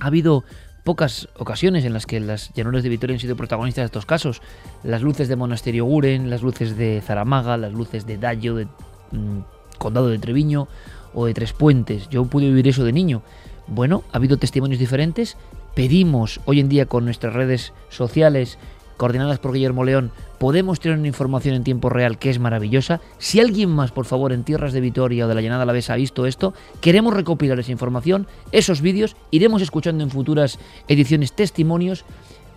[0.01, 0.43] Ha habido
[0.83, 4.41] pocas ocasiones en las que las llanuras de Vitoria han sido protagonistas de estos casos.
[4.83, 9.39] Las luces de Monasterio Guren, las luces de Zaramaga, las luces de Dallo, de mm,
[9.77, 10.67] Condado de Treviño
[11.13, 12.09] o de Tres Puentes.
[12.09, 13.21] Yo pude vivir eso de niño.
[13.67, 15.37] Bueno, ha habido testimonios diferentes.
[15.75, 18.57] Pedimos hoy en día con nuestras redes sociales
[19.01, 23.01] coordinadas por Guillermo León, podemos tener una información en tiempo real que es maravillosa.
[23.17, 25.95] Si alguien más, por favor, en tierras de Vitoria o de la Llanada Alavesa ha
[25.95, 32.05] visto esto, queremos recopilar esa información, esos vídeos, iremos escuchando en futuras ediciones testimonios.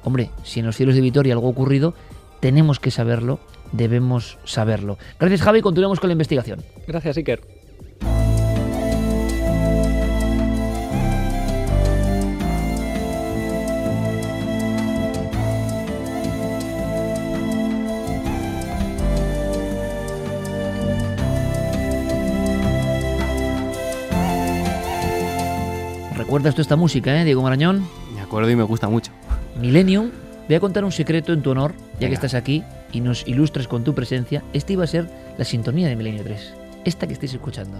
[0.03, 1.95] Hombre, si en los cielos de Vitoria algo ha ocurrido,
[2.41, 3.41] tenemos que saberlo,
[3.73, 4.99] debemos saberlo.
[5.19, 6.62] Gracias Javi, continuamos con la investigación.
[6.87, 7.53] Gracias, Iker.
[26.25, 27.87] ¿Recuerdas tú esta música, eh, Diego Marañón?
[28.14, 29.12] Me acuerdo y me gusta mucho.
[29.61, 30.09] Millennium.
[30.49, 33.68] Voy a contar un secreto en tu honor, ya que estás aquí y nos ilustras
[33.68, 34.43] con tu presencia.
[34.55, 35.07] Esta iba a ser
[35.37, 36.55] la sintonía de Milenio 3.
[36.87, 37.79] Esta que estáis escuchando.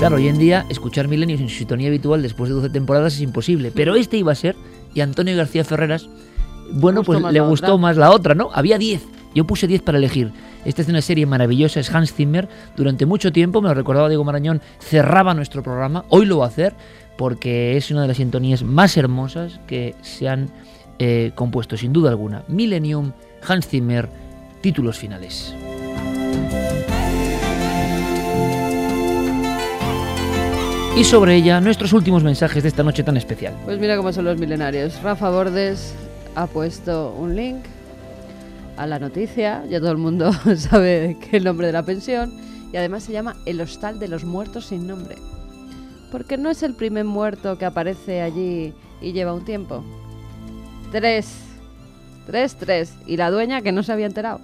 [0.00, 3.20] Claro, hoy en día escuchar Milenios en su sintonía habitual después de 12 temporadas es
[3.20, 4.56] imposible, pero este iba a ser,
[4.92, 6.08] y Antonio García Ferreras,
[6.72, 7.76] bueno, gustó pues le gustó otra.
[7.76, 8.50] más la otra, ¿no?
[8.52, 9.02] Había 10,
[9.34, 10.32] yo puse 10 para elegir.
[10.64, 12.48] Esta es una serie maravillosa, es Hans Zimmer.
[12.76, 16.48] Durante mucho tiempo, me lo recordaba Diego Marañón, cerraba nuestro programa, hoy lo va a
[16.48, 16.74] hacer,
[17.16, 20.50] porque es una de las sintonías más hermosas que se han
[20.98, 22.44] eh, compuesto, sin duda alguna.
[22.48, 23.12] Millennium,
[23.46, 24.08] Hans Zimmer,
[24.60, 25.54] títulos finales.
[30.96, 33.54] Y sobre ella, nuestros últimos mensajes de esta noche tan especial.
[33.64, 35.00] Pues mira cómo son los milenarios.
[35.00, 35.94] Rafa Bordes
[36.34, 37.64] ha puesto un link
[38.78, 42.32] a la noticia, ya todo el mundo sabe que el nombre de la pensión,
[42.72, 45.16] y además se llama El Hostal de los Muertos sin nombre.
[46.12, 48.72] Porque no es el primer muerto que aparece allí
[49.02, 49.84] y lleva un tiempo.
[50.92, 51.28] Tres.
[52.26, 52.94] Tres, tres.
[53.06, 54.40] Y la dueña que no se había enterado.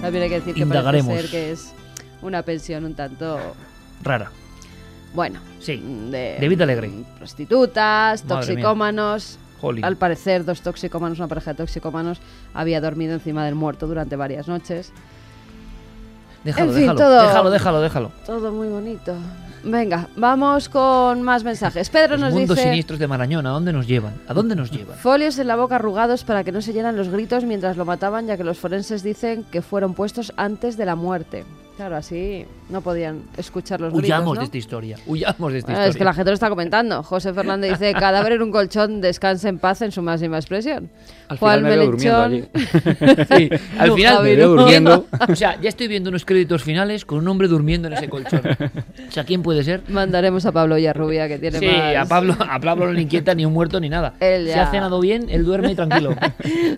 [0.00, 1.08] También hay que decir que Indagaremos.
[1.08, 1.72] parece ser que es
[2.22, 3.38] una pensión un tanto
[4.02, 4.30] Rara.
[5.14, 5.76] Bueno, Sí.
[5.78, 6.88] mm, de, De vida alegre.
[6.88, 9.38] mm, prostitutas, Madre toxicómanos.
[9.60, 9.84] Jolín.
[9.84, 12.20] Al parecer, dos toxicómanos, una pareja de toxicómanos,
[12.52, 14.92] había dormido encima del muerto durante varias noches.
[16.44, 18.12] Déjalo, En fin, déjalo, todo- déjalo, déjalo, déjalo.
[18.26, 19.14] Todo muy bonito.
[19.64, 21.90] Venga, vamos con más mensajes.
[21.90, 22.68] Pedro Los nos mundos dice...
[22.68, 24.14] siniestros de Marañón, ¿a dónde nos llevan?
[24.28, 24.96] ¿A dónde nos llevan?
[24.98, 28.28] Folios en la boca arrugados para que no se llenan los gritos mientras lo mataban,
[28.28, 31.44] ya que los forenses dicen que fueron puestos antes de la muerte.
[31.76, 34.40] Claro, así no podían escuchar los gritos, Huyamos ¿no?
[34.40, 34.96] de esta historia.
[35.06, 35.90] Huyamos de esta Bueno, historia.
[35.90, 37.02] es que la gente lo está comentando.
[37.02, 40.88] José Fernández dice, cadáver en un colchón, descansa en paz en su máxima expresión.
[41.28, 42.44] Al final me durmiendo allí.
[43.36, 45.06] Sí, al No, final me veo durmiendo.
[45.28, 48.40] O sea, ya estoy viendo unos créditos finales con un hombre durmiendo en ese colchón.
[49.08, 49.82] O sea, ¿quién puede ser?
[49.88, 51.96] Mandaremos a Pablo y a Rubia, que tiene Sí, más...
[51.96, 54.14] a Pablo, a Pablo no le inquieta ni un muerto ni nada.
[54.20, 54.62] Él Si ya.
[54.62, 56.14] ha cenado bien, él duerme tranquilo.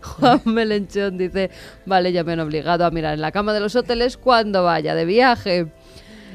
[0.03, 1.51] Juan Melenchón dice,
[1.87, 4.88] vale, ya me han obligado a mirar en la cama de los hoteles cuando vaya
[4.95, 5.67] de viaje.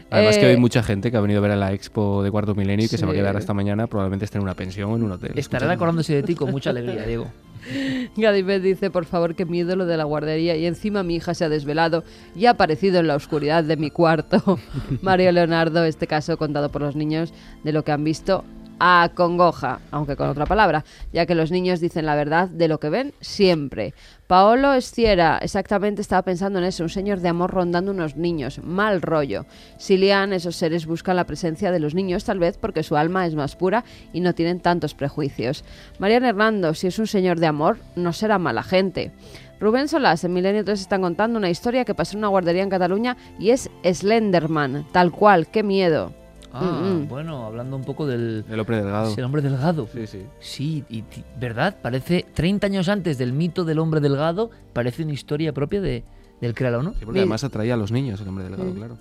[0.09, 2.29] Además que Eh, hay mucha gente que ha venido a ver a la expo de
[2.29, 4.91] Cuarto Milenio y que se va a quedar hasta mañana, probablemente esté en una pensión
[4.91, 5.31] o en un hotel.
[5.35, 7.27] Estarán acordándose de ti con mucha alegría, Diego.
[8.17, 11.45] Gadibet dice, por favor, qué miedo lo de la guardería y encima mi hija se
[11.45, 12.03] ha desvelado
[12.35, 14.59] y ha aparecido en la oscuridad de mi cuarto.
[15.01, 17.33] Mario Leonardo, este caso contado por los niños
[17.63, 18.43] de lo que han visto
[18.79, 22.89] acongoja, aunque con otra palabra, ya que los niños dicen la verdad de lo que
[22.89, 23.93] ven siempre.
[24.27, 29.01] Paolo Esciera, exactamente estaba pensando en eso, un señor de amor rondando unos niños, mal
[29.01, 29.45] rollo.
[29.77, 33.35] Silian, esos seres buscan la presencia de los niños, tal vez porque su alma es
[33.35, 35.63] más pura y no tienen tantos prejuicios.
[35.99, 39.11] Mariana Hernando, si es un señor de amor, no será mala gente.
[39.59, 42.69] Rubén Solás, en Milenio 3 están contando una historia que pasó en una guardería en
[42.69, 46.22] Cataluña y es Slenderman, tal cual, qué miedo.
[46.53, 47.07] Ah, Mm, mm.
[47.07, 48.45] bueno, hablando un poco del...
[48.49, 49.11] El hombre delgado.
[49.11, 49.87] es el hombre delgado.
[49.91, 50.21] Sí, sí.
[50.39, 51.03] Sí, y,
[51.39, 51.75] ¿verdad?
[51.81, 56.03] Parece 30 años antes del mito del hombre delgado, parece una historia propia de,
[56.41, 56.93] del créalo, ¿no?
[56.93, 58.75] Sí, porque además atraía a los niños el hombre delgado, Sí.
[58.77, 58.97] claro.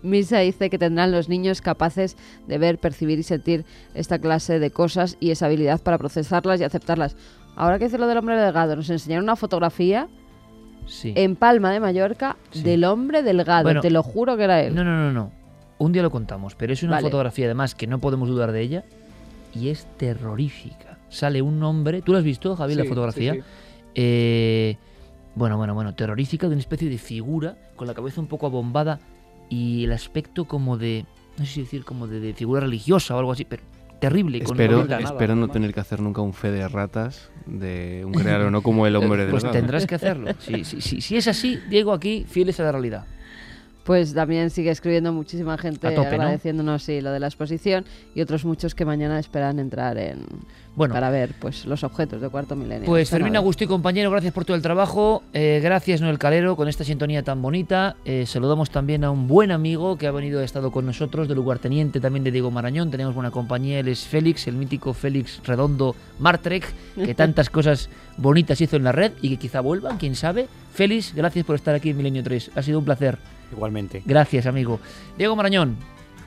[0.00, 2.16] Misa dice que tendrán los niños capaces
[2.46, 3.64] de ver, percibir y sentir
[3.94, 7.16] esta clase de cosas y esa habilidad para procesarlas y aceptarlas.
[7.56, 10.08] Ahora que dice lo del hombre delgado, nos enseñaron una fotografía
[10.86, 11.12] Sí.
[11.16, 12.62] en Palma de Mallorca Sí.
[12.62, 13.64] del hombre delgado.
[13.64, 14.74] Bueno, te lo juro que era él.
[14.74, 15.32] No, no, no, no.
[15.78, 17.04] Un día lo contamos, pero es una Vale.
[17.04, 18.84] fotografía además que no podemos dudar de ella
[19.54, 20.98] y es terrorífica.
[21.08, 23.32] Sale un hombre, ¿tú lo has visto, Javier, Sí, la fotografía?
[23.34, 23.44] sí, sí.
[23.94, 24.76] Eh,
[25.34, 28.98] bueno, bueno, bueno, terrorífica de una especie de figura con la cabeza un poco abombada
[29.48, 31.04] y el aspecto como de,
[31.38, 33.62] no sé si decir, como de, de figura religiosa o algo así, pero
[34.00, 34.40] terrible.
[34.42, 38.02] con- Espero, pinta nada, espero no tener que hacer nunca un fe de ratas de
[38.04, 39.52] un creador, no como el hombre Pues delgado.
[39.52, 40.32] tendrás que hacerlo.
[40.40, 43.04] Si, si, si, si es así, Diego, aquí fieles a la realidad.
[43.88, 48.74] Pues también sigue escribiendo muchísima gente agradeciéndonos sí, lo de la exposición y otros muchos
[48.74, 50.26] que mañana esperan entrar en
[50.76, 52.84] Bueno, para ver pues los objetos de cuarto milenio.
[52.84, 53.34] Pues Fermín.
[53.34, 55.22] Agustí, compañero, gracias por todo el trabajo.
[55.32, 57.96] Eh, gracias, Noel Calero, con esta sintonía tan bonita.
[58.04, 61.34] Eh, saludamos también a un buen amigo que ha venido, ha estado con nosotros, de
[61.34, 62.90] lugarteniente también de Diego Marañón.
[62.90, 68.60] Tenemos buena compañía, él es Félix, el mítico Félix Redondo Martrek, que tantas cosas bonitas
[68.60, 70.46] hizo en la red y que quizá vuelvan, quién sabe.
[70.74, 72.50] Félix, gracias por estar aquí en Milenio 3.
[72.54, 73.16] Ha sido un placer.
[73.52, 74.02] Igualmente.
[74.04, 74.80] Gracias, amigo.
[75.16, 75.76] Diego Marañón,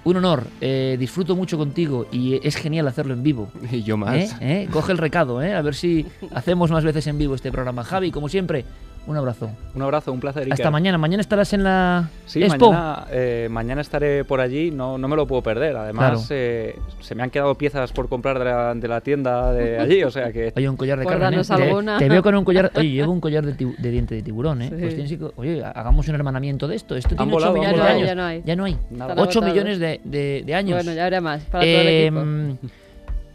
[0.04, 0.48] un honor.
[0.60, 3.52] Eh, disfruto mucho contigo y es genial hacerlo en vivo.
[3.72, 4.16] Y yo más.
[4.16, 4.38] ¿Eh?
[4.42, 4.70] ¿Eh?
[4.72, 5.54] Coge el recado, ¿eh?
[5.54, 7.84] a ver si hacemos más veces en vivo este programa.
[7.84, 8.66] Javi, como siempre,
[9.08, 9.50] un abrazo.
[9.76, 10.44] Un abrazo, un placer.
[10.44, 10.54] Iker.
[10.54, 10.98] Hasta mañana.
[10.98, 12.72] Mañana estarás en la Sí, Expo.
[12.72, 15.76] mañana, eh, mañana estaré por allí, no, no me lo puedo perder.
[15.76, 16.22] Además, Claro.
[16.30, 20.04] eh, se me han quedado piezas por comprar de la, de la tienda de allí,
[20.04, 20.54] o sea que...
[20.56, 21.42] Oye, un collar de carne.
[21.44, 21.98] Te- alguna.
[21.98, 22.72] Te, veo con un collar.
[22.76, 24.70] Oye, llevo un collar de, tibu- de diente de tiburón, ¿eh?
[24.70, 24.76] Sí.
[24.80, 26.96] Pues tienes que- Oye, hagamos un hermanamiento de esto.
[26.96, 28.08] Esto Han tiene 8 volado, han millones de años.
[28.08, 28.44] Ya no hay.
[28.46, 28.78] Ya no hay.
[28.92, 29.14] Nada.
[29.14, 29.46] 8 agotados.
[29.54, 30.78] millones de, de- de años.
[30.78, 32.20] Bueno, ya habrá más para todo el equipo.
[32.22, 32.58] Em,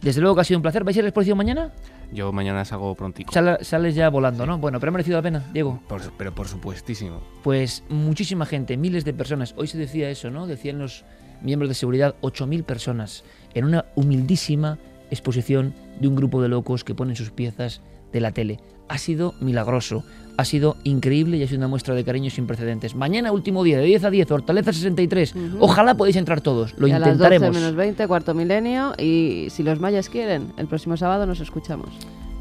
[0.01, 0.83] desde luego que ha sido un placer.
[0.83, 1.71] ¿Vais a ir a la exposición mañana?
[2.11, 3.33] Yo mañana salgo prontico.
[3.33, 4.57] Sal- sales ya volando, ¿no?
[4.57, 5.79] Bueno, pero ha merecido la pena, Diego.
[5.87, 7.21] Por- pero por supuestísimo.
[7.43, 9.53] Pues muchísima gente, miles de personas.
[9.57, 10.47] Hoy se decía eso, ¿no?
[10.47, 11.03] Decían los
[11.41, 14.77] miembros de seguridad, 8.000 personas en una humildísima
[15.11, 17.81] exposición de un grupo de locos que ponen sus piezas
[18.11, 18.59] de la tele.
[18.89, 20.03] Ha sido milagroso,
[20.37, 22.95] ha sido increíble y ha sido una muestra de cariño sin precedentes.
[22.95, 25.33] Mañana, último día, de 10 a 10, Hortaleza 63.
[25.59, 27.55] Ojalá podáis entrar todos, lo Y a las 12 intentaremos.
[27.55, 28.93] menos 20, cuarto milenio.
[28.99, 31.89] Y si los mayas quieren, el próximo sábado nos escuchamos.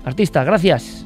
[0.05, 1.06] Artista, gracias.